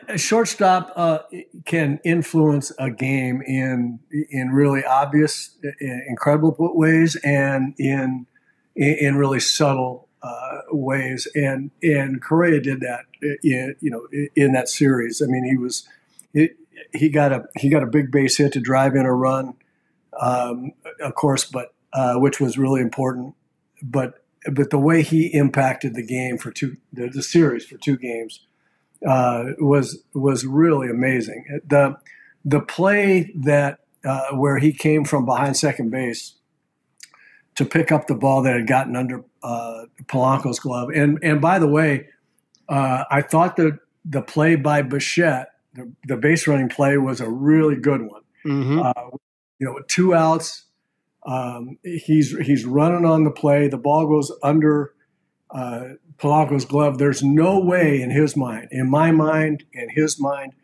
a 0.09 0.19
shortstop 0.19 0.93
uh, 0.97 1.19
can 1.65 2.01
influence 2.03 2.73
a 2.79 2.91
game 2.91 3.43
in 3.47 4.01
in 4.31 4.51
really 4.51 4.85
obvious, 4.85 5.57
incredible 6.09 6.57
ways, 6.59 7.15
and 7.23 7.75
in 7.79 8.27
in 8.75 9.17
really 9.17 9.41
subtle 9.41 10.09
uh, 10.23 10.61
ways, 10.71 11.27
and 11.35 11.71
and 11.83 12.23
Correa 12.23 12.61
did 12.61 12.81
that. 12.81 13.07
In, 13.43 13.77
you 13.81 13.91
know, 13.91 14.07
in 14.35 14.53
that 14.53 14.69
series. 14.69 15.23
I 15.23 15.27
mean, 15.27 15.45
he 15.45 15.57
was 15.57 15.89
it, 16.35 16.57
he 16.93 17.09
got 17.09 17.33
a 17.33 17.45
he 17.57 17.69
got 17.69 17.83
a 17.83 17.87
big 17.87 18.11
base 18.11 18.37
hit 18.37 18.53
to 18.53 18.61
drive 18.61 18.95
in 18.95 19.07
a 19.07 19.13
run, 19.13 19.55
um, 20.21 20.73
of 21.01 21.15
course, 21.15 21.45
but 21.45 21.75
uh, 21.93 22.15
which 22.15 22.41
was 22.41 22.59
really 22.59 22.81
important. 22.81 23.35
But 23.83 24.25
but 24.51 24.71
the 24.71 24.79
way 24.79 25.03
he 25.03 25.27
impacted 25.27 25.95
the 25.95 26.05
game 26.05 26.39
for 26.39 26.51
two 26.51 26.77
the, 26.93 27.09
the 27.09 27.23
series 27.23 27.65
for 27.65 27.77
two 27.79 27.97
games 27.97 28.41
uh, 29.07 29.45
was 29.59 30.03
was 30.15 30.45
really 30.45 30.89
amazing. 30.89 31.61
The 31.67 31.97
the 32.45 32.61
play 32.61 33.33
that 33.35 33.81
uh, 34.05 34.33
where 34.33 34.59
he 34.59 34.73
came 34.73 35.05
from 35.05 35.25
behind 35.25 35.57
second 35.57 35.91
base 35.91 36.35
to 37.57 37.65
pick 37.65 37.93
up 37.93 38.07
the 38.07 38.15
ball 38.15 38.43
that 38.43 38.55
had 38.55 38.67
gotten 38.67 38.97
under 38.97 39.25
uh, 39.43 39.85
Polanco's 40.07 40.59
glove. 40.59 40.91
And 40.95 41.19
and 41.23 41.41
by 41.41 41.59
the 41.59 41.69
way, 41.69 42.09
uh, 42.69 43.05
I 43.11 43.23
thought 43.23 43.57
the 43.57 43.79
the 44.05 44.23
play 44.23 44.57
by 44.57 44.83
Bichette, 44.83 45.49
the, 45.75 45.93
the, 46.09 46.17
base 46.17 46.49
running 46.49 46.69
play, 46.69 46.97
was 46.99 47.21
a 47.21 47.31
really 47.31 47.77
good 47.77 48.03
one. 48.03 48.23
Mm-hmm. 48.45 48.81
Uh, 48.81 49.17
you 49.61 49.67
know, 49.67 49.79
two 49.87 50.13
outs, 50.13 50.65
um, 51.25 51.79
he's 51.85 52.37
he's 52.39 52.65
running 52.65 53.05
on 53.05 53.25
the 53.25 53.31
play. 53.31 53.69
The 53.69 53.79
ball 53.79 54.07
goes 54.07 54.33
under 54.43 54.93
uh, 55.51 55.95
Polanco's 56.19 56.65
glove. 56.65 56.99
There's 56.99 57.23
no 57.23 57.61
way 57.61 58.01
in 58.01 58.11
his 58.11 58.37
mind, 58.37 58.69
in 58.71 58.91
my 58.91 59.13
mind, 59.13 59.65
in 59.73 59.89
his 59.91 60.21
mind, 60.21 60.55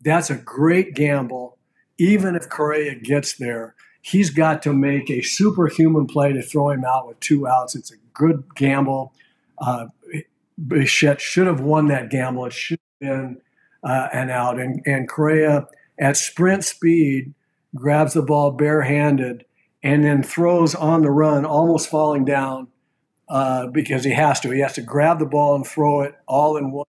that's 0.00 0.30
a 0.30 0.36
great 0.36 0.94
gamble. 0.94 1.58
Even 1.98 2.36
if 2.36 2.48
Correa 2.48 2.94
gets 2.94 3.36
there, 3.36 3.74
he's 4.00 4.30
got 4.30 4.62
to 4.62 4.72
make 4.72 5.10
a 5.10 5.22
superhuman 5.22 6.06
play 6.06 6.32
to 6.32 6.42
throw 6.42 6.70
him 6.70 6.84
out 6.84 7.08
with 7.08 7.20
two 7.20 7.46
outs. 7.46 7.74
It's 7.74 7.92
a 7.92 7.96
good 8.14 8.44
gamble. 8.54 9.12
Uh, 9.58 9.86
Bichette 10.66 11.20
should 11.20 11.46
have 11.46 11.60
won 11.60 11.88
that 11.88 12.10
gamble. 12.10 12.46
It 12.46 12.52
should 12.52 12.80
have 13.00 13.08
been 13.08 13.40
uh, 13.82 14.08
an 14.12 14.30
out. 14.30 14.58
And, 14.58 14.82
and 14.86 15.08
Correa, 15.08 15.66
at 15.98 16.16
sprint 16.16 16.64
speed, 16.64 17.34
grabs 17.74 18.14
the 18.14 18.22
ball 18.22 18.52
barehanded 18.52 19.44
and 19.82 20.04
then 20.04 20.22
throws 20.22 20.74
on 20.74 21.02
the 21.02 21.10
run, 21.10 21.44
almost 21.44 21.88
falling 21.88 22.24
down 22.24 22.68
uh, 23.28 23.66
because 23.68 24.04
he 24.04 24.10
has 24.12 24.40
to. 24.40 24.50
He 24.50 24.60
has 24.60 24.74
to 24.74 24.82
grab 24.82 25.18
the 25.18 25.26
ball 25.26 25.54
and 25.54 25.66
throw 25.66 26.02
it 26.02 26.14
all 26.26 26.56
in 26.56 26.70
one. 26.72 26.86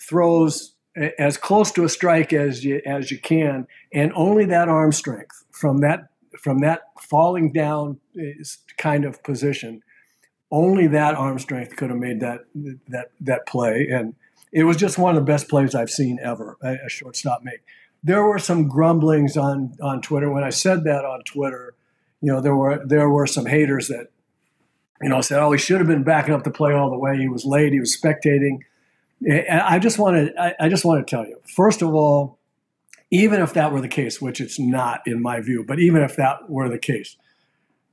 Throws 0.00 0.74
as 0.96 1.36
close 1.36 1.70
to 1.72 1.84
a 1.84 1.88
strike 1.88 2.32
as 2.32 2.64
you 2.64 2.82
as 2.84 3.10
you 3.10 3.18
can, 3.18 3.66
and 3.92 4.12
only 4.14 4.44
that 4.46 4.68
arm 4.68 4.92
strength 4.92 5.44
from 5.50 5.78
that 5.78 6.08
from 6.38 6.60
that 6.60 6.82
falling 7.00 7.52
down 7.52 7.98
kind 8.78 9.04
of 9.04 9.22
position, 9.22 9.82
only 10.50 10.86
that 10.86 11.14
arm 11.14 11.38
strength 11.38 11.76
could 11.76 11.90
have 11.90 11.98
made 11.98 12.20
that 12.20 12.40
that 12.88 13.10
that 13.20 13.46
play, 13.46 13.88
and 13.90 14.14
it 14.52 14.64
was 14.64 14.76
just 14.76 14.98
one 14.98 15.16
of 15.16 15.20
the 15.20 15.32
best 15.32 15.48
plays 15.48 15.74
I've 15.74 15.90
seen 15.90 16.18
ever 16.22 16.58
a, 16.62 16.88
shortstop 16.88 17.42
make. 17.42 17.64
There 18.04 18.22
were 18.24 18.38
some 18.38 18.68
grumblings 18.68 19.36
on 19.36 19.74
on 19.80 20.02
Twitter 20.02 20.30
when 20.30 20.44
I 20.44 20.50
said 20.50 20.84
that 20.84 21.04
on 21.04 21.22
Twitter. 21.24 21.74
You 22.20 22.32
know, 22.32 22.40
there 22.40 22.56
were 22.56 22.84
there 22.84 23.08
were 23.08 23.26
some 23.26 23.46
haters 23.46 23.88
that 23.88 24.08
you 25.00 25.08
know 25.08 25.22
said, 25.22 25.42
"Oh, 25.42 25.52
he 25.52 25.58
should 25.58 25.78
have 25.78 25.88
been 25.88 26.04
backing 26.04 26.34
up 26.34 26.44
the 26.44 26.50
play 26.50 26.74
all 26.74 26.90
the 26.90 26.98
way. 26.98 27.16
He 27.16 27.28
was 27.28 27.46
late. 27.46 27.72
He 27.72 27.80
was 27.80 27.96
spectating." 27.96 28.58
I 29.28 29.78
just 29.78 29.98
want 29.98 30.16
to 30.16 30.54
I, 30.58 30.68
just 30.68 30.84
want 30.84 31.06
to 31.06 31.10
tell 31.10 31.26
you, 31.26 31.38
first 31.44 31.82
of 31.82 31.94
all, 31.94 32.38
even 33.10 33.40
if 33.40 33.54
that 33.54 33.72
were 33.72 33.80
the 33.80 33.88
case, 33.88 34.20
which 34.20 34.40
it's 34.40 34.58
not 34.58 35.02
in 35.06 35.20
my 35.22 35.40
view, 35.40 35.64
but 35.66 35.78
even 35.78 36.02
if 36.02 36.16
that 36.16 36.48
were 36.48 36.68
the 36.68 36.78
case, 36.78 37.16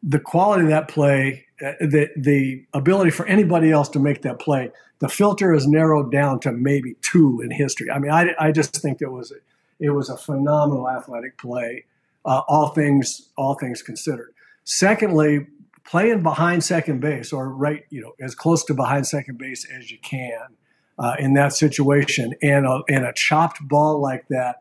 the 0.01 0.19
quality 0.19 0.63
of 0.63 0.69
that 0.69 0.87
play, 0.87 1.45
uh, 1.63 1.73
the 1.81 2.09
the 2.15 2.65
ability 2.73 3.11
for 3.11 3.25
anybody 3.27 3.71
else 3.71 3.89
to 3.89 3.99
make 3.99 4.21
that 4.23 4.39
play, 4.39 4.71
the 4.99 5.09
filter 5.09 5.53
is 5.53 5.67
narrowed 5.67 6.11
down 6.11 6.39
to 6.41 6.51
maybe 6.51 6.95
two 7.01 7.41
in 7.41 7.51
history. 7.51 7.91
I 7.91 7.99
mean, 7.99 8.11
I, 8.11 8.33
I 8.39 8.51
just 8.51 8.75
think 8.77 9.01
it 9.01 9.11
was 9.11 9.33
it 9.79 9.89
was 9.89 10.09
a 10.09 10.17
phenomenal 10.17 10.89
athletic 10.89 11.37
play, 11.37 11.85
uh, 12.25 12.41
all 12.47 12.69
things 12.69 13.29
all 13.37 13.55
things 13.55 13.81
considered. 13.81 14.33
Secondly, 14.63 15.47
playing 15.83 16.23
behind 16.23 16.63
second 16.63 17.01
base 17.01 17.33
or 17.33 17.49
right, 17.49 17.85
you 17.89 18.01
know, 18.01 18.13
as 18.21 18.35
close 18.35 18.63
to 18.65 18.73
behind 18.73 19.05
second 19.05 19.37
base 19.37 19.65
as 19.69 19.91
you 19.91 19.97
can 20.01 20.55
uh, 20.99 21.15
in 21.17 21.33
that 21.33 21.53
situation, 21.53 22.35
and 22.41 22.65
a, 22.65 22.81
and 22.89 23.05
a 23.05 23.13
chopped 23.13 23.65
ball 23.67 24.01
like 24.01 24.27
that 24.27 24.57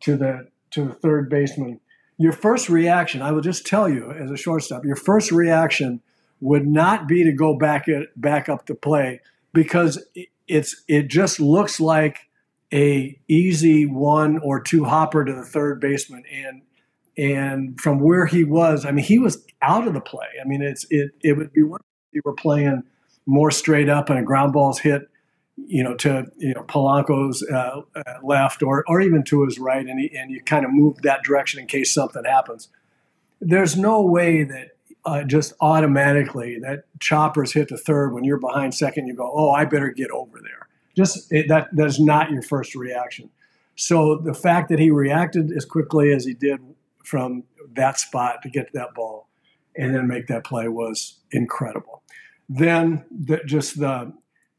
to 0.00 0.16
the 0.16 0.48
to 0.70 0.86
the 0.86 0.94
third 0.94 1.28
baseman. 1.28 1.80
Your 2.16 2.32
first 2.32 2.68
reaction, 2.68 3.22
I 3.22 3.32
will 3.32 3.40
just 3.40 3.66
tell 3.66 3.88
you 3.88 4.10
as 4.12 4.30
a 4.30 4.36
shortstop, 4.36 4.84
your 4.84 4.96
first 4.96 5.30
reaction 5.30 6.00
would 6.40 6.66
not 6.66 7.06
be 7.06 7.24
to 7.24 7.32
go 7.32 7.56
back 7.56 7.88
it 7.88 8.08
back 8.20 8.48
up 8.48 8.66
the 8.66 8.74
play 8.74 9.20
because 9.52 10.04
it's 10.46 10.82
it 10.88 11.08
just 11.08 11.40
looks 11.40 11.80
like 11.80 12.18
a 12.72 13.18
easy 13.28 13.86
one 13.86 14.38
or 14.38 14.60
two 14.60 14.84
hopper 14.84 15.24
to 15.24 15.32
the 15.32 15.44
third 15.44 15.80
baseman. 15.80 16.24
And 16.32 16.62
and 17.16 17.80
from 17.80 18.00
where 18.00 18.26
he 18.26 18.44
was, 18.44 18.84
I 18.84 18.90
mean, 18.90 19.04
he 19.04 19.18
was 19.18 19.44
out 19.62 19.86
of 19.86 19.94
the 19.94 20.00
play. 20.00 20.26
I 20.40 20.46
mean, 20.46 20.62
it's 20.62 20.86
it 20.90 21.12
it 21.22 21.36
would 21.36 21.52
be 21.52 21.62
one 21.62 21.80
if 22.08 22.16
you 22.16 22.22
were 22.24 22.34
playing 22.34 22.82
more 23.26 23.50
straight 23.50 23.88
up 23.88 24.10
and 24.10 24.18
a 24.18 24.22
ground 24.22 24.52
ball's 24.52 24.80
hit, 24.80 25.08
you 25.56 25.82
know, 25.82 25.94
to 25.94 26.26
you 26.36 26.54
know 26.54 26.62
Polanco's 26.62 27.46
uh, 27.50 27.82
uh, 27.94 28.02
left 28.22 28.62
or 28.62 28.84
or 28.88 29.00
even 29.00 29.22
to 29.24 29.44
his 29.44 29.58
right, 29.58 29.86
and 29.86 30.00
he, 30.00 30.16
and 30.16 30.30
you 30.30 30.42
kind 30.42 30.64
of 30.64 30.72
move 30.72 31.02
that 31.02 31.22
direction 31.22 31.60
in 31.60 31.66
case 31.66 31.92
something 31.92 32.24
happens. 32.24 32.68
There's 33.40 33.76
no 33.76 34.02
way 34.02 34.44
that 34.44 34.70
uh, 35.04 35.22
just 35.22 35.52
automatically 35.60 36.58
that 36.60 36.84
choppers 36.98 37.52
hit 37.52 37.68
the 37.68 37.76
third 37.76 38.12
when 38.12 38.24
you're 38.24 38.38
behind 38.38 38.74
second. 38.74 39.06
You 39.06 39.14
go, 39.14 39.30
oh, 39.32 39.50
I 39.50 39.64
better 39.64 39.90
get 39.90 40.10
over 40.10 40.40
there. 40.40 40.68
Just 40.96 41.32
it, 41.32 41.48
that 41.48 41.68
that's 41.72 42.00
not 42.00 42.30
your 42.30 42.42
first 42.42 42.74
reaction. 42.74 43.30
So 43.76 44.16
the 44.16 44.34
fact 44.34 44.68
that 44.68 44.78
he 44.78 44.90
reacted 44.90 45.50
as 45.52 45.64
quickly 45.64 46.12
as 46.12 46.24
he 46.24 46.34
did 46.34 46.60
from 47.04 47.44
that 47.74 47.98
spot 47.98 48.42
to 48.42 48.48
get 48.48 48.68
to 48.68 48.72
that 48.74 48.94
ball 48.94 49.28
and 49.76 49.94
then 49.94 50.06
make 50.06 50.28
that 50.28 50.44
play 50.44 50.68
was 50.68 51.18
incredible. 51.32 52.02
Then 52.48 53.04
the, 53.10 53.40
just 53.46 53.80
the, 53.80 54.12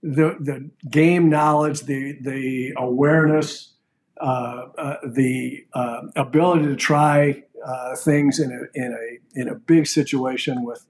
the 0.05 0.37
the 0.39 0.69
game 0.89 1.29
knowledge, 1.29 1.81
the 1.81 2.17
the 2.21 2.73
awareness, 2.77 3.73
uh, 4.21 4.67
uh, 4.77 4.97
the 5.03 5.65
uh, 5.73 6.01
ability 6.15 6.65
to 6.65 6.75
try 6.75 7.43
uh, 7.65 7.95
things 7.95 8.39
in 8.39 8.51
a 8.51 8.79
in 8.79 8.93
a 8.93 9.39
in 9.39 9.47
a 9.47 9.55
big 9.55 9.87
situation 9.87 10.63
with 10.63 10.85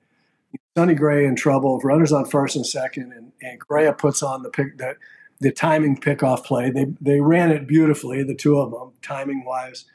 Sonny 0.78 0.96
Gray 0.96 1.26
in 1.26 1.36
trouble, 1.36 1.80
runners 1.80 2.12
on 2.12 2.26
first 2.26 2.56
and 2.56 2.66
second, 2.66 3.14
and, 3.14 3.32
and 3.42 3.60
Correa 3.60 3.94
puts 3.94 4.22
on 4.22 4.44
the 4.44 4.50
pick 4.50 4.78
the, 4.78 4.96
the 5.40 5.52
timing 5.52 5.98
pickoff 5.98 6.44
play. 6.44 6.70
They 6.70 6.88
they 7.00 7.22
ran 7.22 7.52
it 7.52 7.68
beautifully, 7.68 8.24
the 8.24 8.36
two 8.36 8.60
of 8.60 8.72
them, 8.72 8.92
timing 9.02 9.46
wise 9.46 9.86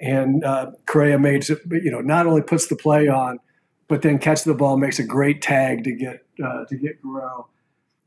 and 0.00 0.42
uh, 0.44 0.70
Correa 0.86 1.18
made 1.18 1.46
you 1.48 1.90
know 1.90 2.00
not 2.00 2.26
only 2.26 2.42
puts 2.42 2.66
the 2.66 2.76
play 2.76 3.08
on, 3.08 3.38
but 3.88 4.02
then 4.02 4.18
catches 4.18 4.44
the 4.44 4.54
ball, 4.54 4.76
makes 4.76 4.98
a 4.98 5.04
great 5.04 5.42
tag 5.42 5.84
to 5.84 5.92
get 5.92 6.24
uh, 6.42 6.64
to 6.64 6.76
get 6.76 7.00
Guerrero. 7.02 7.48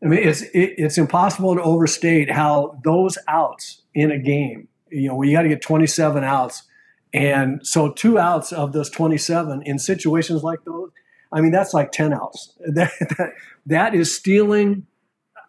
I 0.04 0.08
mean, 0.08 0.28
it's 0.28 0.42
it, 0.42 0.74
it's 0.78 0.98
impossible 0.98 1.56
to 1.56 1.62
overstate 1.62 2.30
how 2.30 2.80
those 2.84 3.18
outs 3.28 3.82
in 3.94 4.12
a 4.12 4.20
game. 4.20 4.68
You 4.90 5.10
know, 5.10 5.22
you 5.24 5.32
got 5.32 5.44
to 5.44 5.50
get 5.50 5.62
27 5.62 6.24
outs, 6.24 6.64
and 7.14 7.66
so 7.66 7.92
two 7.92 8.20
outs 8.20 8.52
of 8.52 8.74
those 8.74 8.90
27 8.90 9.64
in 9.66 9.80
situations 9.80 10.44
like 10.44 10.64
those. 10.66 10.92
I 11.32 11.42
mean, 11.42 11.52
that's 11.52 11.74
like 11.74 11.92
10 11.92 12.14
outs. 12.14 12.54
That, 12.74 12.92
that, 13.18 13.32
that 13.66 13.96
is 13.96 14.16
stealing 14.16 14.86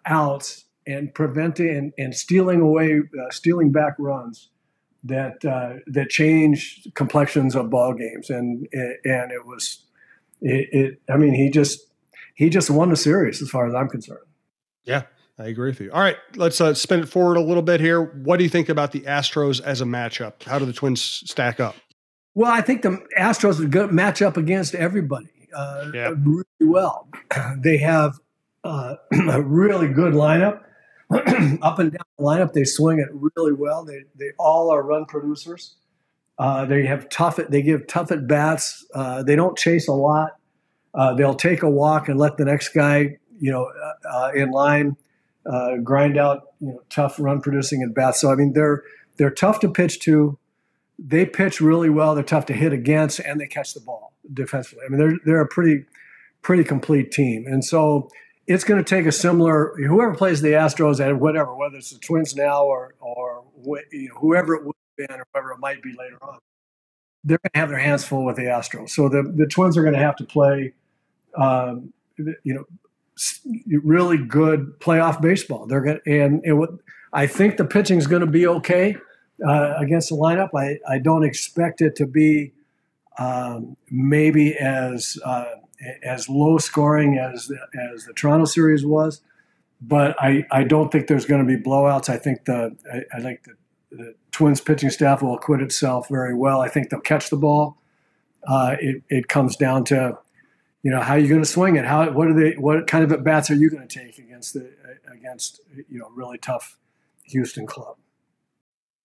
outs 0.06 0.64
and 0.86 1.12
preventing 1.14 1.68
and, 1.68 1.92
and 1.98 2.14
stealing 2.14 2.60
away, 2.60 3.00
uh, 3.00 3.30
stealing 3.30 3.72
back 3.72 3.94
runs 3.98 4.50
that 5.04 5.44
uh, 5.44 5.80
that 5.86 6.08
changed 6.08 6.94
complexions 6.94 7.54
of 7.54 7.70
ball 7.70 7.92
games, 7.92 8.30
and 8.30 8.66
and 8.72 9.32
it 9.32 9.46
was 9.46 9.84
it, 10.40 10.68
it, 10.72 11.00
I 11.10 11.16
mean, 11.16 11.34
he 11.34 11.50
just 11.50 11.86
he 12.34 12.50
just 12.50 12.70
won 12.70 12.90
the 12.90 12.96
series 12.96 13.42
as 13.42 13.50
far 13.50 13.66
as 13.66 13.74
I'm 13.74 13.88
concerned. 13.88 14.23
Yeah, 14.85 15.03
I 15.38 15.47
agree 15.47 15.70
with 15.70 15.81
you. 15.81 15.90
All 15.92 16.01
right, 16.01 16.16
let's 16.37 16.61
uh, 16.61 16.75
spin 16.75 17.01
it 17.01 17.09
forward 17.09 17.37
a 17.37 17.40
little 17.40 17.62
bit 17.62 17.81
here. 17.81 18.03
What 18.03 18.38
do 18.38 18.44
you 18.44 18.51
think 18.51 18.68
about 18.68 18.92
the 18.92 19.01
Astros 19.01 19.61
as 19.61 19.81
a 19.81 19.85
matchup? 19.85 20.42
How 20.42 20.59
do 20.59 20.64
the 20.64 20.73
Twins 20.73 21.03
stack 21.03 21.61
up? 21.61 21.77
Well, 22.35 22.51
I 22.51 22.61
think 22.61 22.83
the 22.83 23.05
Astros 23.18 23.61
are 23.61 23.68
good 23.68 23.92
match 23.92 24.20
up 24.20 24.37
against 24.37 24.75
everybody 24.75 25.29
uh, 25.55 25.90
yeah. 25.94 26.14
really 26.23 26.44
well. 26.61 27.09
They 27.59 27.79
have 27.79 28.18
uh, 28.62 28.97
a 29.31 29.42
really 29.42 29.88
good 29.88 30.12
lineup. 30.12 30.61
up 31.11 31.79
and 31.79 31.92
down 31.92 32.07
the 32.18 32.25
lineup, 32.25 32.53
they 32.53 32.64
swing 32.64 32.99
it 32.99 33.09
really 33.12 33.53
well. 33.53 33.85
They 33.85 34.01
they 34.16 34.31
all 34.38 34.70
are 34.70 34.83
run 34.83 35.05
producers. 35.05 35.77
Uh, 36.38 36.64
they 36.64 36.85
have 36.87 37.09
tough. 37.09 37.37
They 37.37 37.62
give 37.62 37.87
tough 37.87 38.11
at 38.11 38.27
bats. 38.27 38.85
Uh, 38.94 39.23
they 39.23 39.37
don't 39.37 39.57
chase 39.57 39.87
a 39.87 39.92
lot. 39.92 40.37
Uh, 40.94 41.14
they'll 41.14 41.35
take 41.35 41.62
a 41.62 41.70
walk 41.70 42.09
and 42.09 42.18
let 42.18 42.37
the 42.37 42.44
next 42.44 42.70
guy, 42.70 43.18
you 43.38 43.51
know, 43.51 43.66
uh, 43.66 44.09
uh, 44.09 44.31
in 44.35 44.51
line, 44.51 44.97
uh, 45.51 45.77
grind 45.77 46.16
out, 46.16 46.49
you 46.61 46.68
know, 46.68 46.83
tough 46.90 47.18
run 47.18 47.40
producing 47.40 47.83
at 47.83 47.94
bats. 47.94 48.20
So 48.20 48.31
I 48.31 48.35
mean, 48.35 48.53
they're 48.53 48.83
they're 49.16 49.31
tough 49.31 49.61
to 49.61 49.68
pitch 49.68 50.01
to. 50.01 50.38
They 50.99 51.27
pitch 51.27 51.61
really 51.61 51.90
well. 51.90 52.14
They're 52.14 52.25
tough 52.25 52.47
to 52.47 52.53
hit 52.53 52.73
against, 52.73 53.18
and 53.18 53.40
they 53.40 53.47
catch 53.47 53.75
the 53.75 53.81
ball 53.81 54.12
defensively. 54.33 54.85
I 54.87 54.88
mean, 54.88 54.99
they're 54.99 55.18
they're 55.25 55.40
a 55.40 55.49
pretty 55.49 55.87
pretty 56.44 56.62
complete 56.62 57.11
team. 57.11 57.47
And 57.47 57.64
so 57.64 58.09
it's 58.47 58.62
going 58.62 58.83
to 58.83 58.88
take 58.88 59.07
a 59.07 59.12
similar 59.12 59.75
whoever 59.77 60.14
plays 60.14 60.42
the 60.42 60.51
Astros 60.51 61.05
at 61.05 61.16
whatever, 61.16 61.57
whether 61.57 61.77
it's 61.77 61.90
the 61.90 61.99
Twins 61.99 62.37
now 62.37 62.64
or 62.64 62.94
or 63.01 63.44
you 63.90 64.09
know, 64.09 64.14
whoever 64.16 64.55
it 64.55 64.64
would 64.64 64.77
have 64.77 65.09
been 65.09 65.18
or 65.18 65.27
whoever 65.33 65.53
it 65.53 65.59
might 65.59 65.83
be 65.83 65.94
later 65.99 66.18
on. 66.23 66.38
They're 67.25 67.38
going 67.38 67.51
to 67.55 67.59
have 67.59 67.70
their 67.70 67.79
hands 67.79 68.05
full 68.05 68.25
with 68.25 68.37
the 68.37 68.42
Astros. 68.42 68.90
So 68.90 69.09
the 69.09 69.23
the 69.23 69.47
Twins 69.47 69.77
are 69.77 69.83
going 69.83 69.94
to 69.94 70.01
have 70.01 70.16
to 70.16 70.25
play, 70.25 70.75
um, 71.35 71.92
you 72.18 72.55
know, 72.55 72.64
really 73.83 74.18
good 74.18 74.79
playoff 74.81 75.20
baseball. 75.20 75.66
They're 75.66 75.81
going 75.81 76.00
and 76.07 76.40
it 76.44 76.55
would. 76.55 76.79
I 77.12 77.27
think 77.27 77.57
the 77.57 77.64
pitching 77.64 77.98
is 77.98 78.07
going 78.07 78.20
to 78.20 78.27
be 78.27 78.46
okay 78.46 78.96
uh, 79.46 79.74
against 79.77 80.09
the 80.09 80.16
lineup. 80.16 80.50
I 80.57 80.79
I 80.88 80.98
don't 80.98 81.24
expect 81.24 81.81
it 81.81 81.96
to 81.96 82.07
be 82.07 82.53
um, 83.18 83.77
maybe 83.90 84.57
as 84.57 85.18
uh, 85.24 85.46
as 86.03 86.29
low 86.29 86.59
scoring 86.59 87.18
as 87.18 87.46
the, 87.46 87.59
as 87.92 88.05
the 88.05 88.12
Toronto 88.12 88.44
series 88.44 88.85
was, 88.85 89.20
but 89.81 90.16
I, 90.20 90.44
I 90.50 90.64
don't 90.64 90.90
think 90.90 91.07
there's 91.07 91.27
going 91.27 91.46
to 91.46 91.57
be 91.57 91.62
blowouts. 91.62 92.09
I 92.09 92.16
think 92.16 92.44
the 92.44 92.77
I, 92.92 93.16
I 93.16 93.20
think 93.20 93.44
the, 93.44 93.55
the, 93.90 94.14
Twins 94.33 94.61
pitching 94.61 94.90
staff 94.90 95.22
will 95.22 95.37
acquit 95.37 95.61
itself 95.61 96.09
very 96.09 96.35
well. 96.35 96.61
I 96.61 96.68
think 96.68 96.90
they'll 96.90 97.00
catch 97.00 97.31
the 97.31 97.37
ball. 97.37 97.79
Uh, 98.48 98.74
it, 98.81 99.03
it 99.09 99.29
comes 99.29 99.55
down 99.55 99.85
to 99.85 100.18
you 100.85 100.92
know 100.92 101.01
how 101.01 101.14
are 101.14 101.18
you 101.18 101.29
going 101.29 101.42
to 101.42 101.49
swing 101.49 101.75
it? 101.75 101.85
How 101.85 102.09
what 102.12 102.29
are 102.29 102.35
they? 102.35 102.53
What 102.53 102.87
kind 102.87 103.03
of 103.03 103.11
at 103.11 103.25
bats 103.25 103.51
are 103.51 103.55
you 103.55 103.68
going 103.68 103.87
to 103.87 103.99
take 103.99 104.18
against 104.18 104.55
the 104.55 104.70
against 105.12 105.61
you 105.88 105.99
know 105.99 106.11
really 106.14 106.38
tough 106.38 106.79
Houston 107.25 107.66
club? 107.66 107.97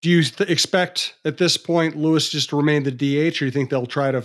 do 0.02 0.10
you 0.10 0.24
th- 0.24 0.50
expect 0.50 1.15
at 1.26 1.38
this 1.38 1.58
point 1.58 1.96
Lewis 1.96 2.30
just 2.30 2.50
to 2.50 2.58
remain 2.58 2.84
the 2.84 2.92
DH, 2.92 3.38
or 3.38 3.39
do 3.39 3.46
you 3.46 3.52
think 3.52 3.70
they'll 3.70 3.86
try 3.86 4.12
to 4.12 4.24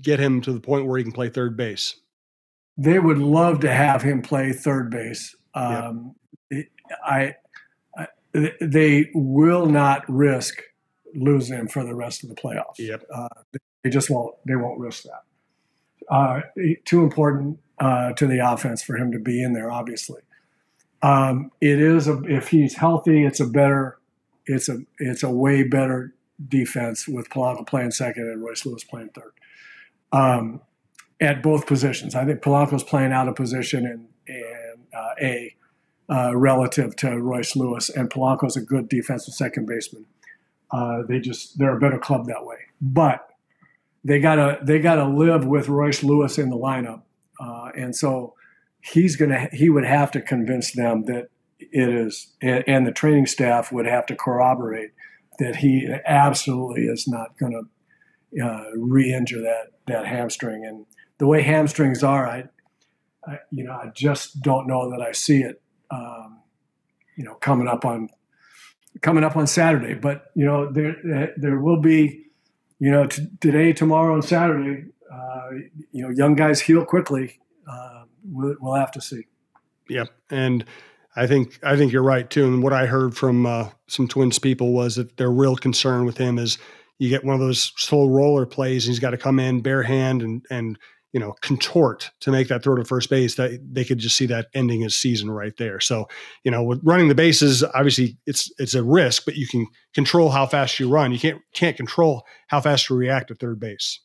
get 0.00 0.20
him 0.20 0.40
to 0.42 0.52
the 0.52 0.60
point 0.60 0.86
where 0.86 0.98
he 0.98 1.04
can 1.04 1.12
play 1.12 1.28
third 1.28 1.56
base? 1.56 1.96
They 2.76 2.98
would 2.98 3.18
love 3.18 3.60
to 3.60 3.72
have 3.72 4.02
him 4.02 4.22
play 4.22 4.52
third 4.52 4.90
base. 4.90 5.34
Um, 5.54 6.14
yep. 6.50 6.66
I, 7.04 7.34
I, 7.96 8.06
they 8.60 9.10
will 9.14 9.66
not 9.66 10.08
risk 10.08 10.62
losing 11.14 11.58
him 11.58 11.68
for 11.68 11.84
the 11.84 11.94
rest 11.94 12.22
of 12.22 12.28
the 12.28 12.36
playoffs. 12.36 12.78
Yep. 12.78 13.04
Uh, 13.12 13.28
they 13.82 13.90
just 13.90 14.10
won't. 14.10 14.36
They 14.46 14.56
won't 14.56 14.78
risk 14.78 15.02
that. 15.04 15.24
Uh, 16.10 16.40
too 16.84 17.02
important 17.02 17.58
uh, 17.78 18.12
to 18.14 18.26
the 18.26 18.38
offense 18.38 18.82
for 18.82 18.96
him 18.96 19.12
to 19.12 19.18
be 19.18 19.42
in 19.42 19.52
there. 19.52 19.70
Obviously, 19.70 20.22
um, 21.02 21.52
it 21.60 21.80
is. 21.80 22.08
A, 22.08 22.20
if 22.24 22.48
he's 22.48 22.76
healthy, 22.76 23.24
it's 23.24 23.40
a 23.40 23.46
better 23.46 24.00
it's 24.46 24.68
a 24.68 24.78
it's 24.98 25.22
a 25.22 25.30
way 25.30 25.62
better 25.62 26.14
defense 26.48 27.06
with 27.06 27.28
Polanco 27.28 27.66
playing 27.66 27.90
second 27.90 28.24
and 28.24 28.42
Royce 28.42 28.64
Lewis 28.66 28.84
playing 28.84 29.10
third. 29.10 29.32
Um, 30.12 30.60
at 31.20 31.42
both 31.42 31.66
positions, 31.66 32.14
I 32.14 32.24
think 32.24 32.40
Polanco's 32.40 32.82
playing 32.82 33.12
out 33.12 33.28
of 33.28 33.36
position 33.36 33.86
and 33.86 34.08
and 34.26 34.86
uh, 34.94 35.14
a 35.20 35.54
uh, 36.08 36.36
relative 36.36 36.96
to 36.96 37.20
Royce 37.20 37.54
Lewis, 37.54 37.88
and 37.88 38.10
Polanco's 38.10 38.56
a 38.56 38.60
good 38.60 38.88
defensive 38.88 39.34
second 39.34 39.66
baseman. 39.66 40.06
Uh, 40.72 41.02
they 41.08 41.20
just 41.20 41.58
they're 41.58 41.76
a 41.76 41.80
better 41.80 41.98
club 41.98 42.26
that 42.26 42.44
way, 42.44 42.56
but 42.80 43.29
they 44.04 44.20
gotta 44.20 44.58
they 44.62 44.78
gotta 44.78 45.06
live 45.06 45.44
with 45.44 45.68
Royce 45.68 46.02
Lewis 46.02 46.38
in 46.38 46.50
the 46.50 46.56
lineup, 46.56 47.02
uh, 47.38 47.70
and 47.76 47.94
so 47.94 48.34
he's 48.80 49.16
gonna 49.16 49.48
he 49.52 49.68
would 49.68 49.84
have 49.84 50.10
to 50.12 50.20
convince 50.20 50.72
them 50.72 51.04
that 51.04 51.28
it 51.58 51.88
is, 51.88 52.34
and 52.40 52.86
the 52.86 52.92
training 52.92 53.26
staff 53.26 53.70
would 53.70 53.86
have 53.86 54.06
to 54.06 54.16
corroborate 54.16 54.92
that 55.38 55.56
he 55.56 55.88
absolutely 56.06 56.82
is 56.82 57.08
not 57.08 57.36
to 57.38 57.62
uh, 58.42 58.64
re-injure 58.76 59.40
that 59.40 59.72
that 59.86 60.06
hamstring. 60.06 60.64
And 60.64 60.86
the 61.18 61.26
way 61.26 61.42
hamstrings 61.42 62.02
are, 62.02 62.26
I, 62.26 62.44
I, 63.26 63.38
you 63.50 63.64
know, 63.64 63.72
I 63.72 63.90
just 63.94 64.40
don't 64.42 64.66
know 64.66 64.90
that 64.90 65.00
I 65.00 65.12
see 65.12 65.42
it, 65.42 65.60
um, 65.90 66.40
you 67.16 67.24
know, 67.24 67.34
coming 67.34 67.68
up 67.68 67.84
on 67.84 68.08
coming 69.02 69.24
up 69.24 69.36
on 69.36 69.46
Saturday. 69.46 69.94
But 69.94 70.26
you 70.34 70.44
know, 70.44 70.70
there 70.70 71.32
there 71.36 71.58
will 71.58 71.80
be, 71.80 72.26
you 72.80 72.90
know, 72.90 73.06
t- 73.06 73.28
today, 73.40 73.72
tomorrow, 73.72 74.14
and 74.14 74.24
Saturday. 74.24 74.86
Uh, 75.12 75.50
you 75.92 76.02
know, 76.02 76.10
young 76.10 76.34
guys 76.34 76.60
heal 76.60 76.84
quickly. 76.84 77.38
Uh, 77.70 78.04
we'll, 78.24 78.56
we'll 78.60 78.74
have 78.74 78.90
to 78.92 79.00
see. 79.00 79.26
Yep, 79.88 80.08
and 80.30 80.64
I 81.14 81.26
think 81.26 81.58
I 81.62 81.76
think 81.76 81.92
you're 81.92 82.02
right 82.02 82.28
too. 82.28 82.46
And 82.46 82.62
what 82.62 82.72
I 82.72 82.86
heard 82.86 83.16
from 83.16 83.46
uh, 83.46 83.68
some 83.86 84.08
Twins 84.08 84.38
people 84.38 84.72
was 84.72 84.96
that 84.96 85.16
their 85.16 85.30
real 85.30 85.56
concern 85.56 86.04
with 86.04 86.16
him 86.16 86.38
is, 86.38 86.58
you 86.98 87.08
get 87.08 87.24
one 87.24 87.34
of 87.34 87.40
those 87.40 87.72
slow 87.76 88.08
roller 88.08 88.46
plays, 88.46 88.86
and 88.86 88.92
he's 88.92 89.00
got 89.00 89.10
to 89.10 89.18
come 89.18 89.38
in 89.38 89.60
bare 89.60 89.82
hand 89.82 90.22
and 90.22 90.44
and 90.50 90.78
you 91.12 91.20
know 91.20 91.34
contort 91.40 92.10
to 92.20 92.30
make 92.30 92.48
that 92.48 92.62
throw 92.62 92.76
to 92.76 92.84
first 92.84 93.10
base. 93.10 93.34
That 93.34 93.60
they 93.72 93.84
could 93.84 93.98
just 93.98 94.16
see 94.16 94.26
that 94.26 94.48
ending 94.54 94.80
his 94.80 94.96
season 94.96 95.30
right 95.30 95.56
there. 95.56 95.80
So 95.80 96.08
you 96.44 96.50
know, 96.50 96.62
with 96.62 96.80
running 96.82 97.08
the 97.08 97.14
bases, 97.14 97.62
obviously 97.62 98.16
it's 98.26 98.50
it's 98.58 98.74
a 98.74 98.82
risk, 98.82 99.24
but 99.24 99.36
you 99.36 99.46
can 99.46 99.66
control 99.94 100.30
how 100.30 100.46
fast 100.46 100.78
you 100.78 100.88
run. 100.88 101.12
You 101.12 101.18
can't 101.18 101.40
can't 101.54 101.76
control 101.76 102.24
how 102.48 102.60
fast 102.60 102.88
you 102.88 102.96
react 102.96 103.30
at 103.30 103.38
third 103.38 103.58
base. 103.58 104.00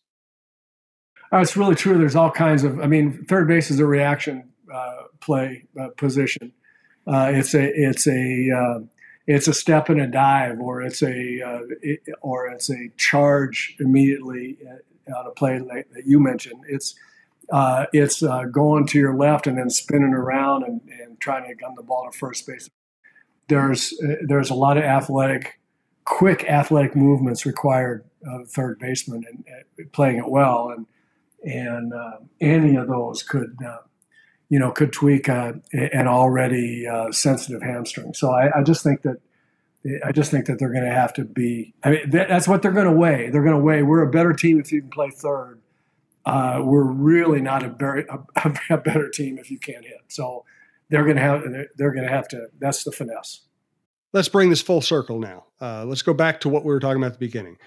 Uh, 1.31 1.39
it's 1.39 1.57
really 1.57 1.75
true. 1.75 1.97
There's 1.97 2.15
all 2.15 2.31
kinds 2.31 2.63
of. 2.63 2.79
I 2.79 2.87
mean, 2.87 3.25
third 3.27 3.47
base 3.47 3.71
is 3.71 3.79
a 3.79 3.85
reaction 3.85 4.49
uh, 4.73 5.03
play 5.19 5.65
uh, 5.79 5.89
position. 5.97 6.53
Uh, 7.07 7.31
it's 7.33 7.53
a 7.53 7.63
it's 7.63 8.07
a 8.07 8.49
uh, 8.51 8.79
it's 9.27 9.47
a 9.47 9.53
step 9.53 9.89
and 9.89 10.01
a 10.01 10.07
dive, 10.07 10.59
or 10.59 10.81
it's 10.81 11.01
a 11.01 11.41
uh, 11.41 11.61
it, 11.81 11.99
or 12.21 12.47
it's 12.47 12.69
a 12.69 12.89
charge 12.97 13.75
immediately 13.79 14.57
on 15.15 15.27
a 15.27 15.31
play 15.31 15.59
that 15.59 16.05
you 16.05 16.19
mentioned. 16.19 16.63
It's 16.67 16.95
it's 17.93 18.21
going 18.21 18.87
to 18.87 18.99
your 18.99 19.15
left 19.15 19.47
and 19.47 19.57
then 19.57 19.69
spinning 19.69 20.13
around 20.13 20.63
and, 20.63 20.81
and 21.01 21.19
trying 21.19 21.47
to 21.47 21.55
gun 21.55 21.75
the 21.75 21.83
ball 21.83 22.09
to 22.11 22.17
first 22.17 22.47
base. 22.47 22.69
There's 23.47 23.93
there's 24.27 24.49
a 24.49 24.55
lot 24.55 24.77
of 24.77 24.83
athletic, 24.83 25.59
quick 26.05 26.43
athletic 26.45 26.95
movements 26.95 27.45
required 27.45 28.05
of 28.25 28.49
third 28.49 28.79
baseman 28.79 29.23
and, 29.29 29.45
and 29.77 29.91
playing 29.91 30.17
it 30.17 30.29
well 30.29 30.69
and 30.75 30.85
and 31.43 31.93
uh, 31.93 32.17
any 32.41 32.75
of 32.75 32.87
those 32.87 33.21
could 33.21 33.55
uh, 33.63 33.77
you 34.49 34.59
know, 34.59 34.71
could 34.71 34.93
tweak 34.93 35.27
an 35.27 35.63
already 36.07 36.87
uh, 36.87 37.11
sensitive 37.11 37.61
hamstring. 37.61 38.13
So 38.13 38.31
I, 38.31 38.59
I, 38.59 38.63
just 38.63 38.83
think 38.83 39.01
that 39.01 39.17
I 40.03 40.11
just 40.11 40.31
think 40.31 40.47
that 40.47 40.57
they're 40.57 40.71
going 40.71 40.85
to 40.85 40.93
have 40.93 41.13
to 41.13 41.25
be. 41.25 41.73
I 41.83 41.91
mean, 41.91 42.09
that's 42.09 42.47
what 42.47 42.61
they're 42.61 42.71
going 42.71 42.87
to 42.87 42.91
weigh. 42.91 43.29
They're 43.29 43.43
going 43.43 43.55
to 43.55 43.61
weigh. 43.61 43.83
We're 43.83 44.01
a 44.01 44.09
better 44.09 44.33
team 44.33 44.59
if 44.59 44.71
you 44.71 44.81
can 44.81 44.89
play 44.89 45.11
third. 45.11 45.61
Uh, 46.25 46.61
we're 46.63 46.83
really 46.83 47.39
not 47.39 47.61
a, 47.61 47.69
very, 47.69 48.03
a, 48.09 48.53
a, 48.71 48.77
better 48.77 49.09
team 49.09 49.37
if 49.37 49.51
you 49.51 49.59
can't 49.59 49.85
hit. 49.85 50.01
So 50.07 50.43
they're 50.89 51.03
going 51.03 51.17
to 51.17 51.21
have. 51.21 51.43
They're 51.75 51.93
going 51.93 52.05
to 52.05 52.11
have 52.11 52.27
to. 52.29 52.47
That's 52.59 52.83
the 52.83 52.91
finesse. 52.91 53.41
Let's 54.11 54.29
bring 54.29 54.49
this 54.49 54.61
full 54.61 54.81
circle 54.81 55.19
now. 55.19 55.45
Uh, 55.61 55.85
let's 55.85 56.01
go 56.01 56.13
back 56.13 56.39
to 56.41 56.49
what 56.49 56.63
we 56.63 56.73
were 56.73 56.79
talking 56.79 56.97
about 56.97 57.07
at 57.07 57.19
the 57.19 57.25
beginning. 57.25 57.57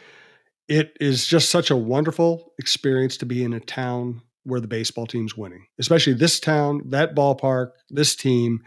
It 0.67 0.97
is 1.01 1.27
just 1.27 1.51
such 1.51 1.71
a 1.71 1.77
wonderful 1.77 2.53
experience 2.59 3.17
to 3.19 3.27
be 3.27 3.45
in 3.45 3.53
a 3.53 3.61
town 3.61 4.23
where 4.45 4.61
the 4.61 4.67
baseball 4.67 5.07
team's 5.07 5.37
winning, 5.37 5.67
especially 5.79 6.15
this 6.15 6.41
town, 6.41 6.83
that 6.87 7.15
ballpark, 7.15 7.73
this 7.91 8.17
team. 8.17 8.63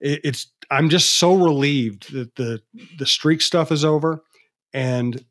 It, 0.00 0.20
it's 0.24 0.46
I'm 0.70 0.88
just 0.88 1.16
so 1.16 1.34
relieved 1.34 2.12
that 2.12 2.34
the 2.36 2.62
the 2.98 3.06
streak 3.06 3.40
stuff 3.40 3.70
is 3.70 3.84
over 3.84 4.22
and 4.72 5.24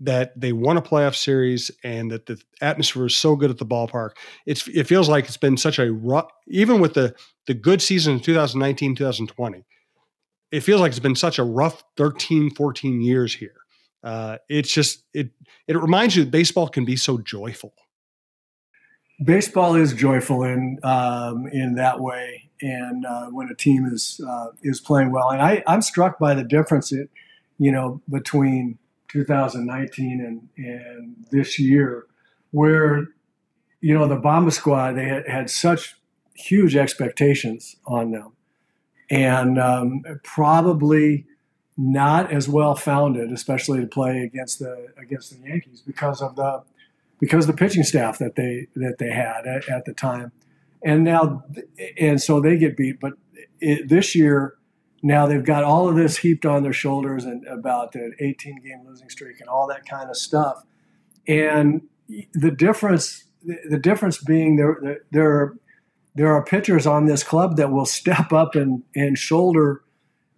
that 0.00 0.38
they 0.38 0.52
won 0.52 0.76
a 0.76 0.82
playoff 0.82 1.14
series 1.14 1.70
and 1.84 2.10
that 2.10 2.26
the 2.26 2.40
atmosphere 2.60 3.06
is 3.06 3.16
so 3.16 3.36
good 3.36 3.50
at 3.50 3.58
the 3.58 3.66
ballpark. 3.66 4.10
It's 4.46 4.66
it 4.68 4.86
feels 4.86 5.08
like 5.08 5.26
it's 5.26 5.36
been 5.36 5.56
such 5.56 5.78
a 5.78 5.92
rough 5.92 6.30
even 6.48 6.80
with 6.80 6.94
the 6.94 7.14
the 7.46 7.54
good 7.54 7.80
season 7.80 8.14
in 8.14 8.20
2019 8.20 8.94
2020. 8.94 9.64
It 10.50 10.60
feels 10.60 10.80
like 10.80 10.90
it's 10.90 10.98
been 10.98 11.16
such 11.16 11.38
a 11.38 11.44
rough 11.44 11.82
13 11.96 12.50
14 12.50 13.00
years 13.00 13.34
here. 13.34 13.54
Uh, 14.02 14.38
it's 14.48 14.72
just 14.72 15.04
it 15.14 15.30
it 15.68 15.76
reminds 15.76 16.16
you 16.16 16.24
that 16.24 16.30
baseball 16.30 16.68
can 16.68 16.84
be 16.84 16.96
so 16.96 17.18
joyful 17.18 17.72
baseball 19.24 19.74
is 19.76 19.92
joyful 19.92 20.42
in 20.44 20.78
um, 20.82 21.46
in 21.48 21.74
that 21.76 22.00
way, 22.00 22.50
and 22.62 23.04
uh, 23.04 23.26
when 23.26 23.48
a 23.48 23.54
team 23.54 23.84
is 23.84 24.20
uh, 24.26 24.48
is 24.62 24.80
playing 24.80 25.10
well, 25.10 25.30
and 25.30 25.42
I, 25.42 25.62
I'm 25.66 25.82
struck 25.82 26.18
by 26.18 26.34
the 26.34 26.44
difference, 26.44 26.92
it, 26.92 27.10
you 27.58 27.72
know, 27.72 28.00
between 28.08 28.78
2019 29.08 30.20
and 30.20 30.48
and 30.64 31.16
this 31.30 31.58
year, 31.58 32.06
where 32.52 33.08
you 33.80 33.92
know 33.92 34.06
the 34.06 34.16
Bomba 34.16 34.52
Squad 34.52 34.92
they 34.92 35.06
had, 35.06 35.28
had 35.28 35.50
such 35.50 35.96
huge 36.34 36.76
expectations 36.76 37.76
on 37.84 38.12
them, 38.12 38.32
and 39.10 39.58
um, 39.58 40.02
probably 40.22 41.26
not 41.76 42.30
as 42.30 42.48
well 42.48 42.74
founded, 42.74 43.32
especially 43.32 43.80
to 43.80 43.86
play 43.86 44.20
against 44.20 44.60
the 44.60 44.88
against 44.96 45.30
the 45.30 45.48
Yankees 45.48 45.82
because 45.84 46.22
of 46.22 46.36
the 46.36 46.62
because 47.18 47.46
the 47.46 47.52
pitching 47.52 47.82
staff 47.82 48.18
that 48.18 48.36
they 48.36 48.68
that 48.76 48.98
they 48.98 49.10
had 49.10 49.46
at, 49.46 49.68
at 49.68 49.84
the 49.84 49.92
time, 49.92 50.32
and 50.84 51.04
now 51.04 51.44
and 51.98 52.20
so 52.20 52.40
they 52.40 52.56
get 52.58 52.76
beat. 52.76 53.00
But 53.00 53.14
it, 53.60 53.88
this 53.88 54.14
year, 54.14 54.56
now 55.02 55.26
they've 55.26 55.44
got 55.44 55.64
all 55.64 55.88
of 55.88 55.96
this 55.96 56.18
heaped 56.18 56.46
on 56.46 56.62
their 56.62 56.72
shoulders 56.72 57.24
and 57.24 57.46
about 57.46 57.92
the 57.92 58.12
18 58.20 58.62
game 58.62 58.82
losing 58.86 59.08
streak 59.08 59.40
and 59.40 59.48
all 59.48 59.66
that 59.68 59.86
kind 59.86 60.10
of 60.10 60.16
stuff. 60.16 60.62
And 61.26 61.82
the 62.34 62.50
difference, 62.50 63.24
the 63.42 63.78
difference 63.78 64.22
being 64.22 64.56
there, 64.56 65.00
there, 65.10 65.54
there 66.14 66.32
are 66.32 66.44
pitchers 66.44 66.86
on 66.86 67.06
this 67.06 67.22
club 67.22 67.56
that 67.56 67.72
will 67.72 67.86
step 67.86 68.32
up 68.32 68.54
and 68.54 68.82
and 68.94 69.16
shoulder, 69.16 69.82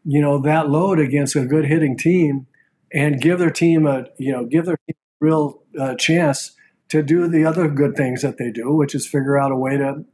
you 0.05 0.21
know, 0.21 0.39
that 0.39 0.71
load 0.71 0.99
against 0.99 1.37
a 1.37 1.45
good 1.45 1.67
hitting 1.67 1.97
team, 1.97 2.47
and 2.93 3.21
give 3.21 3.39
their 3.39 3.51
team 3.51 3.87
a 3.87 4.07
you 4.19 4.33
know 4.33 4.45
give 4.45 4.67
their 4.67 4.79
team 4.87 4.95
a 4.97 5.25
real 5.25 5.63
uh, 5.79 5.95
chance 5.97 6.53
to 6.89 7.03
do 7.03 7.27
the 7.27 7.45
other 7.45 7.69
good 7.69 7.97
things 7.97 8.23
that 8.23 8.39
they 8.39 8.51
do, 8.51 8.73
which 8.73 8.95
is 8.95 9.07
figure 9.07 9.39
out 9.39 9.51
a 9.51 9.57
way 9.57 9.77
to, 9.77 10.05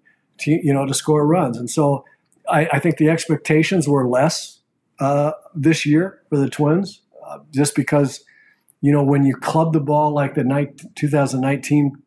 to 0.40 0.50
you 0.50 0.72
know, 0.72 0.86
to 0.86 0.94
score 0.94 1.26
runs. 1.26 1.56
And 1.56 1.70
so 1.70 2.04
I, 2.48 2.68
I 2.72 2.78
think 2.78 2.96
the 2.96 3.08
expectations 3.08 3.88
were 3.88 4.06
less 4.06 4.60
uh, 4.98 5.32
this 5.54 5.86
year 5.86 6.20
for 6.28 6.38
the 6.38 6.50
Twins, 6.50 7.00
uh, 7.26 7.38
just 7.52 7.74
because, 7.74 8.24
you 8.80 8.92
know, 8.92 9.02
when 9.02 9.24
you 9.24 9.36
club 9.36 9.72
the 9.72 9.80
ball 9.80 10.12
like 10.12 10.34
the 10.34 10.44
night 10.44 10.80
2019 10.96 12.02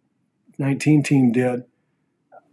19 0.60 1.04
team 1.04 1.32
did, 1.32 1.64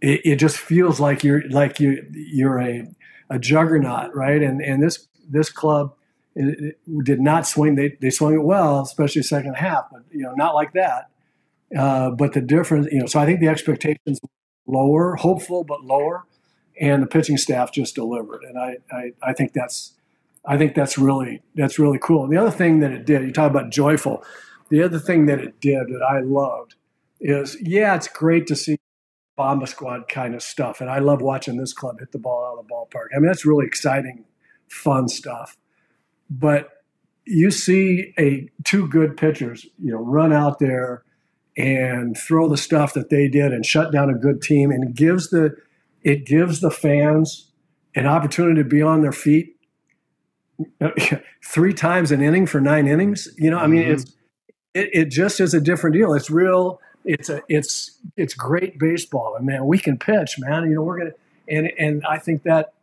it, 0.01 0.21
it 0.23 0.35
just 0.37 0.57
feels 0.57 0.99
like 0.99 1.23
you're 1.23 1.47
like 1.49 1.79
you 1.79 2.03
you're 2.11 2.59
a 2.59 2.87
a 3.29 3.39
juggernaut, 3.39 4.15
right? 4.15 4.41
And 4.41 4.61
and 4.61 4.81
this 4.81 5.07
this 5.29 5.49
club 5.49 5.93
it, 6.35 6.75
it 6.87 7.03
did 7.03 7.19
not 7.19 7.45
swing. 7.45 7.75
They 7.75 7.97
they 8.01 8.09
swung 8.09 8.33
it 8.33 8.43
well, 8.43 8.81
especially 8.81 9.23
second 9.23 9.55
half, 9.55 9.85
but 9.91 10.03
you 10.11 10.21
know 10.23 10.33
not 10.33 10.55
like 10.55 10.73
that. 10.73 11.09
Uh, 11.77 12.11
but 12.11 12.33
the 12.33 12.41
difference, 12.41 12.87
you 12.91 12.99
know, 12.99 13.05
so 13.05 13.19
I 13.19 13.25
think 13.25 13.39
the 13.39 13.47
expectations 13.47 14.19
lower, 14.71 15.15
hopeful 15.15 15.63
but 15.63 15.83
lower, 15.83 16.25
and 16.79 17.03
the 17.03 17.07
pitching 17.07 17.37
staff 17.37 17.71
just 17.71 17.93
delivered, 17.95 18.43
and 18.43 18.57
I, 18.57 18.77
I, 18.91 19.11
I 19.21 19.33
think 19.33 19.53
that's, 19.53 19.93
I 20.45 20.57
think 20.57 20.73
that's 20.73 20.97
really 20.97 21.41
that's 21.53 21.77
really 21.77 21.99
cool. 21.99 22.23
And 22.23 22.33
the 22.33 22.37
other 22.37 22.49
thing 22.51 22.79
that 22.79 22.91
it 22.91 23.05
did, 23.05 23.21
you 23.21 23.31
talk 23.31 23.51
about 23.51 23.71
joyful, 23.71 24.23
the 24.69 24.81
other 24.81 24.99
thing 24.99 25.27
that 25.27 25.39
it 25.39 25.59
did 25.59 25.87
that 25.89 26.01
I 26.01 26.21
loved 26.21 26.75
is, 27.19 27.57
yeah, 27.61 27.95
it's 27.95 28.07
great 28.07 28.47
to 28.47 28.55
see 28.55 28.79
Bomba 29.35 29.67
Squad 29.67 30.07
kind 30.07 30.33
of 30.33 30.41
stuff, 30.41 30.81
and 30.81 30.89
I 30.89 30.99
love 30.99 31.21
watching 31.21 31.57
this 31.57 31.73
club 31.73 31.99
hit 31.99 32.11
the 32.11 32.19
ball 32.19 32.45
out 32.45 32.59
of 32.59 32.67
the 32.67 32.73
ballpark. 32.73 33.07
I 33.15 33.19
mean, 33.19 33.27
that's 33.27 33.45
really 33.45 33.65
exciting, 33.65 34.25
fun 34.67 35.07
stuff. 35.07 35.57
But 36.29 36.69
you 37.25 37.51
see 37.51 38.13
a 38.17 38.49
two 38.63 38.87
good 38.87 39.17
pitchers, 39.17 39.65
you 39.77 39.91
know, 39.91 39.99
run 39.99 40.33
out 40.33 40.59
there 40.59 41.03
and 41.57 42.17
throw 42.17 42.47
the 42.47 42.57
stuff 42.57 42.93
that 42.93 43.09
they 43.09 43.27
did 43.27 43.51
and 43.51 43.65
shut 43.65 43.91
down 43.91 44.09
a 44.09 44.13
good 44.13 44.41
team 44.41 44.71
and 44.71 44.95
gives 44.95 45.29
the 45.29 45.55
it 46.03 46.25
gives 46.25 46.61
the 46.61 46.71
fans 46.71 47.51
an 47.95 48.07
opportunity 48.07 48.61
to 48.61 48.67
be 48.67 48.81
on 48.81 49.01
their 49.01 49.11
feet 49.11 49.55
three 51.45 51.73
times 51.73 52.11
an 52.11 52.21
inning 52.21 52.45
for 52.45 52.61
nine 52.61 52.87
innings. 52.87 53.27
You 53.37 53.51
know, 53.51 53.57
I 53.57 53.67
mean, 53.67 53.83
mm-hmm. 53.83 53.91
it's 53.93 54.13
it, 54.73 54.89
it 54.93 55.05
just 55.05 55.39
is 55.39 55.53
a 55.53 55.61
different 55.61 55.95
deal. 55.95 56.13
It's 56.13 56.29
real. 56.29 56.79
It's 57.03 57.29
a 57.29 57.41
it's 57.49 57.99
it's 58.15 58.33
great 58.33 58.79
baseball, 58.79 59.35
and 59.35 59.45
man, 59.45 59.65
we 59.65 59.79
can 59.79 59.97
pitch, 59.97 60.35
man. 60.39 60.63
You 60.63 60.75
know, 60.75 60.83
we're 60.83 60.99
gonna 60.99 61.11
and 61.47 61.71
and 61.77 62.05
I 62.05 62.17
think 62.17 62.43
that 62.43 62.73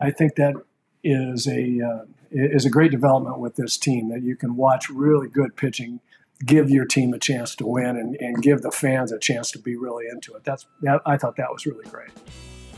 I 0.00 0.10
think 0.10 0.36
that 0.36 0.54
is 1.02 1.46
a 1.46 1.80
uh, 1.80 2.04
is 2.30 2.64
a 2.64 2.70
great 2.70 2.90
development 2.90 3.38
with 3.38 3.56
this 3.56 3.76
team 3.76 4.08
that 4.10 4.22
you 4.22 4.36
can 4.36 4.56
watch 4.56 4.88
really 4.88 5.28
good 5.28 5.56
pitching 5.56 6.00
give 6.44 6.70
your 6.70 6.84
team 6.84 7.12
a 7.12 7.18
chance 7.18 7.54
to 7.56 7.66
win 7.66 7.96
and, 7.96 8.16
and 8.20 8.42
give 8.42 8.62
the 8.62 8.70
fans 8.70 9.12
a 9.12 9.18
chance 9.18 9.50
to 9.52 9.58
be 9.58 9.76
really 9.76 10.06
into 10.10 10.34
it. 10.34 10.44
That's 10.44 10.66
that, 10.82 11.00
I 11.06 11.16
thought 11.16 11.36
that 11.36 11.52
was 11.52 11.66
really 11.66 11.84
great. 11.86 12.10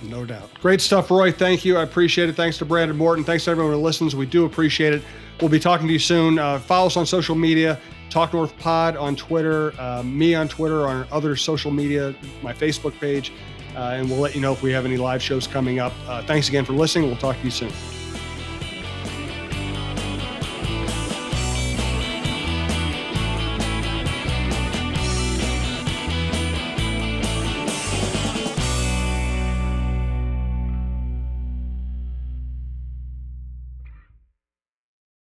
No 0.03 0.25
doubt. 0.25 0.51
Great 0.61 0.81
stuff, 0.81 1.11
Roy. 1.11 1.31
Thank 1.31 1.65
you. 1.65 1.77
I 1.77 1.85
appreciate 1.85 2.29
it. 2.29 2.35
Thanks 2.35 2.59
to 2.59 2.65
Brandon 2.65 2.97
Morton. 2.97 3.25
Thanks 3.25 3.45
to 3.45 3.53
everyone 3.53 3.73
who 3.73 3.81
listens. 3.81 4.17
We 4.17 4.27
do 4.27 4.45
appreciate 4.45 4.95
it. 4.95 5.03
We'll 5.41 5.51
be 5.51 5.61
talking 5.61 5.87
to 5.87 5.93
you 5.93 6.01
soon. 6.01 6.39
Uh, 6.39 6.59
follow 6.59 6.89
us 6.89 6.97
on 6.97 7.07
social 7.07 7.37
media. 7.37 7.79
Talk 8.11 8.35
North 8.35 8.57
Pod 8.59 8.95
on 8.95 9.17
Twitter, 9.17 9.73
uh, 9.81 10.03
me 10.03 10.35
on 10.35 10.47
Twitter, 10.47 10.87
on 10.87 11.07
other 11.11 11.35
social 11.35 11.71
media, 11.71 12.15
my 12.43 12.53
Facebook 12.53 12.99
page, 13.01 13.33
uh, 13.75 13.95
and 13.95 14.11
we'll 14.11 14.19
let 14.19 14.35
you 14.35 14.43
know 14.43 14.53
if 14.53 14.63
we 14.63 14.71
have 14.71 14.85
any 14.85 14.99
live 14.99 15.23
shows 15.23 15.47
coming 15.47 15.79
up. 15.79 15.95
Uh, 16.07 16.23
thanks 16.25 16.51
again 16.51 16.67
for 16.67 16.75
listening. 16.75 17.07
We'll 17.07 17.17
talk 17.17 17.39
to 17.39 17.45
you 17.45 17.51
soon. 17.51 18.02